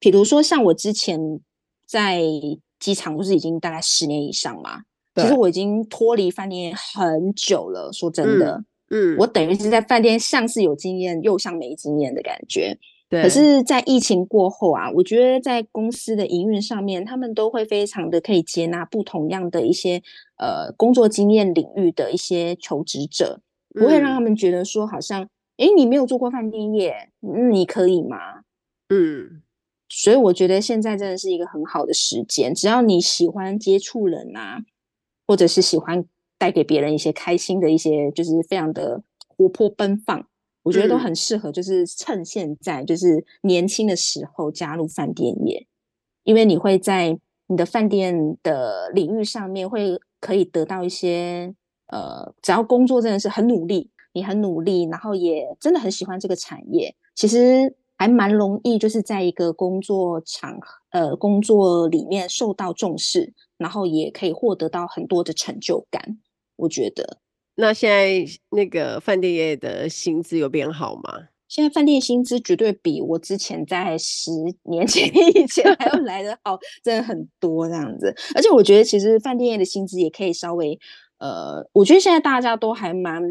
[0.00, 1.38] 比如说像我之前
[1.86, 2.20] 在
[2.80, 4.82] 机场不是已经大概十年以上嘛，
[5.14, 7.92] 其实我已经脱离饭店很久了。
[7.92, 12.78] 说真的，嗯，嗯我等于是在饭店像是有经验又像没经验的感觉。
[13.08, 20.02] 对，可是，在疫情过后啊，我觉得在公司的营运上面，他们都会非常的可以接纳不同样的一些
[20.38, 23.40] 呃工作经验领域的一些求职者。
[23.74, 25.22] 不会让他们觉得说好像，
[25.56, 26.94] 哎、嗯，你没有做过饭店业，
[27.50, 28.18] 你可以吗？
[28.88, 29.42] 嗯，
[29.88, 34.60] 所以我觉得现在真的是一个很好的时间，只要你喜欢接触人啊，
[35.26, 36.04] 或者是喜欢
[36.38, 40.26] 带给别人一些开心的一些，就是非常的活泼奔放，
[40.62, 45.66] 我觉得都很适合，就是趁现在就是年轻的时候加入饭店业，
[46.22, 51.54] 因为你会在你的饭店的领域上面会可以得到一些。
[51.88, 60.58] 呃，只要工作真的是很努力，你很努力，然后也真的很喜欢这个产业，其实还蛮容易，就是在一个工作场
[60.94, 66.18] 呃工作里面受到重视，然后也可以获得到很多的成就感。
[66.54, 67.18] 我觉得，
[67.56, 71.28] 那现在那个饭店业的薪资有变好吗？
[71.48, 74.30] 现在饭店薪资绝对比我之前在十
[74.62, 78.14] 年前 以前还要来得好，真的很多这样子。
[78.36, 80.78] 而且我觉得，其实饭店业的薪资也可以稍微。
[81.18, 83.22] 呃，我觉得现在大家都还蛮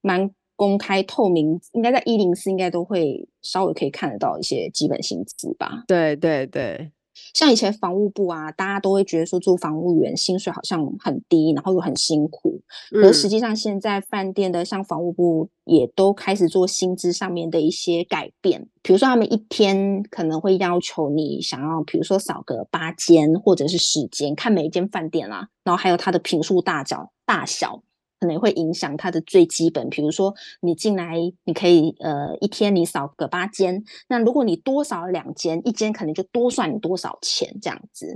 [0.00, 5.84] 蛮公开透明，应该在一零四应该都会稍微可以看得到一些基本薪资吧。
[5.86, 6.90] 对对对，
[7.34, 12.60] 像以前房务部啊，大家都会觉得说做房务员薪水好像很低，然后又很辛苦。
[12.94, 27.12] 嗯、而实际上现在饭店的像房务部也都开始做薪资上面的一些改变，比如说他们一天可能会要求你想要，比如说扫个八间或者是十间，看每一间饭店啊，然后还有它的坪数大小。
[27.26, 27.82] 大小
[28.26, 31.14] 可能会影响它的最基本，比如说你进来，
[31.44, 38.06] 你可以呃一天你扫个八间，那如果你多扫两间，一间可能就多算你多少钱这样子，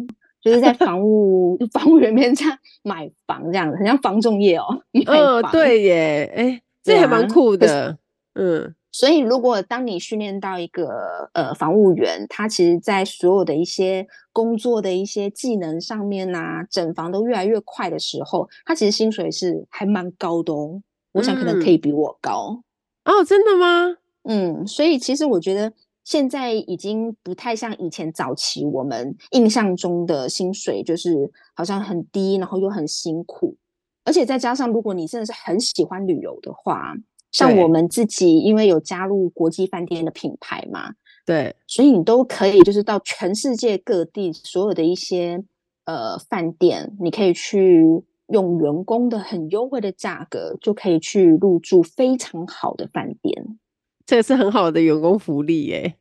[0.43, 4.83] 就是在房屋 房屋人面这样买房这样子，很像房仲业哦。
[5.07, 7.97] 嗯，对耶，哎，这还蛮酷的，
[8.35, 8.75] 嗯。
[8.93, 20.83] 所以，如果当你训练到一个呃防务员，他其实在所有的一些工作的一些技能上面啊，整房都越来越快的时候，他其实薪水是还蛮高的哦。
[21.13, 22.63] 我想可能可以比我高。
[23.05, 23.15] 嗯。
[23.15, 23.97] 哦，真的吗？
[24.25, 25.73] 嗯，所以其实我觉得
[26.03, 33.57] 现在已经不太像以前早期我们印象中的薪水，就是好像很低，然后又很辛苦，
[34.05, 36.95] 而且再加上如果你真的是很喜欢旅游的话。
[37.33, 45.45] 像我们自己，因为有加入国际饭店的品牌嘛，对，所以你都可以就是到全世界各地所有的一些
[45.85, 53.59] 呃饭店，你可以去用员工的很优惠的价格，就可以去入住非常好的饭店。
[54.05, 55.95] 这个是很好的员工福利耶，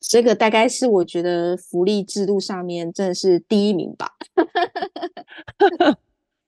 [0.00, 4.12] 这个大概是我觉得福利制度上面真的是第一名吧。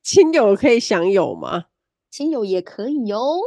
[0.05, 1.65] 亲友可以享有吗？
[2.11, 3.41] 亲友也可以哟。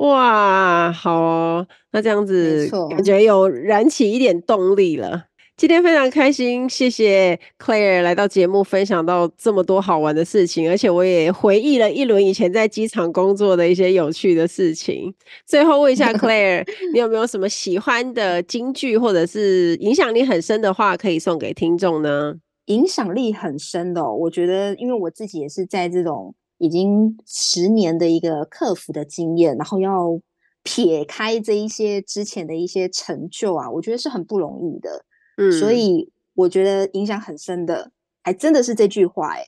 [0.00, 5.24] 哇，好哦，那这样子感觉有燃起一点动力了。
[5.58, 15.14] 今天非常开心，谢谢 Claire 来到节目分享到这么多好玩的事情，而且我也回忆了一轮以前在机场工作的一些有趣的事情。
[15.46, 22.36] 最后问一下 Claire，你有没有什么喜欢的金句，或者是影响力很深的话可以送给听众呢？
[22.66, 26.34] 影响力很深的哦，我觉得，因为我自己也是在这种。
[26.60, 30.20] 已经十年的一个客服的经验，然后要
[30.62, 35.06] 撇开这一些之前的一些成就啊，我觉得是很不容易的。
[35.38, 37.90] 嗯，所以我觉得影响很深的，
[38.22, 39.46] 还真的是这句话，哎，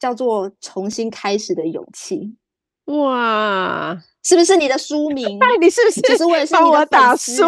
[0.00, 2.34] 叫做“重新开始的勇气”。
[2.86, 5.38] 哇，是不是你的书名？
[5.60, 6.00] 你是不是？
[6.00, 7.42] 其实我也是帮我打书。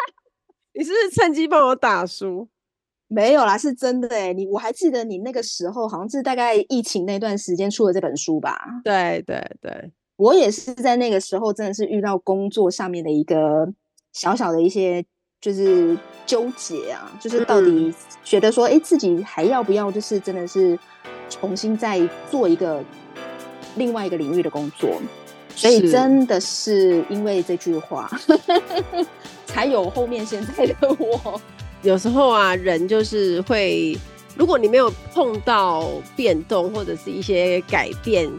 [0.72, 2.48] 你是不是趁机帮我打书？
[3.08, 4.32] 没有啦，是真的哎。
[4.32, 8.56] 你我还记得你那个时候好像是大概疫情那段时间出了这本书吧？
[8.84, 13.66] 对对对，我也是在那个时候真的是遇到工作上面的一个
[14.12, 15.04] 小小的一些
[15.40, 15.96] 就是
[16.26, 20.78] 纠结啊，就是到底觉得说，哎、嗯，自己还要不要就是真的是
[21.30, 22.00] 重新再
[22.30, 22.84] 做一个
[23.76, 25.00] 另外一个领域的工作？
[25.54, 28.08] 所以真的是因为这句话，
[29.46, 31.40] 才有后面现在的我。
[31.82, 33.96] 有时候啊，人就是会，
[34.36, 38.30] 如果你没有碰到变动或者是一些改变，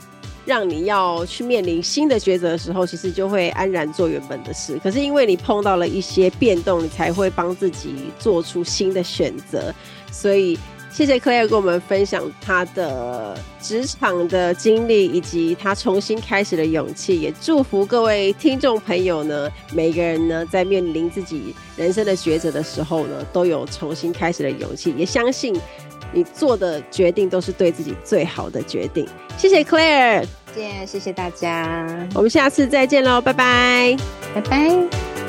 [0.45, 4.79] 让你要去面临新的抉择的时候，其实就会安然做原本的事。
[4.83, 9.73] 可是因为你碰到了一些变动，你才会帮自己做出新的选择，
[10.11, 10.57] 所以。
[10.91, 17.21] 谢谢 Claire 跟我们分享他的职场的经历，以及他重新开始的勇气。
[17.21, 24.93] 也祝福各位听众朋友呢，每个人呢，在面临自己人生的抉择的时候呢，都有重新开始的勇气。
[24.97, 25.55] 也相信
[26.11, 29.07] 你做的决定都是对自己最好的决定。
[29.37, 33.95] 谢谢 Claire，谢谢谢谢大家，我们下次再见喽，拜拜，
[34.33, 35.28] 拜拜。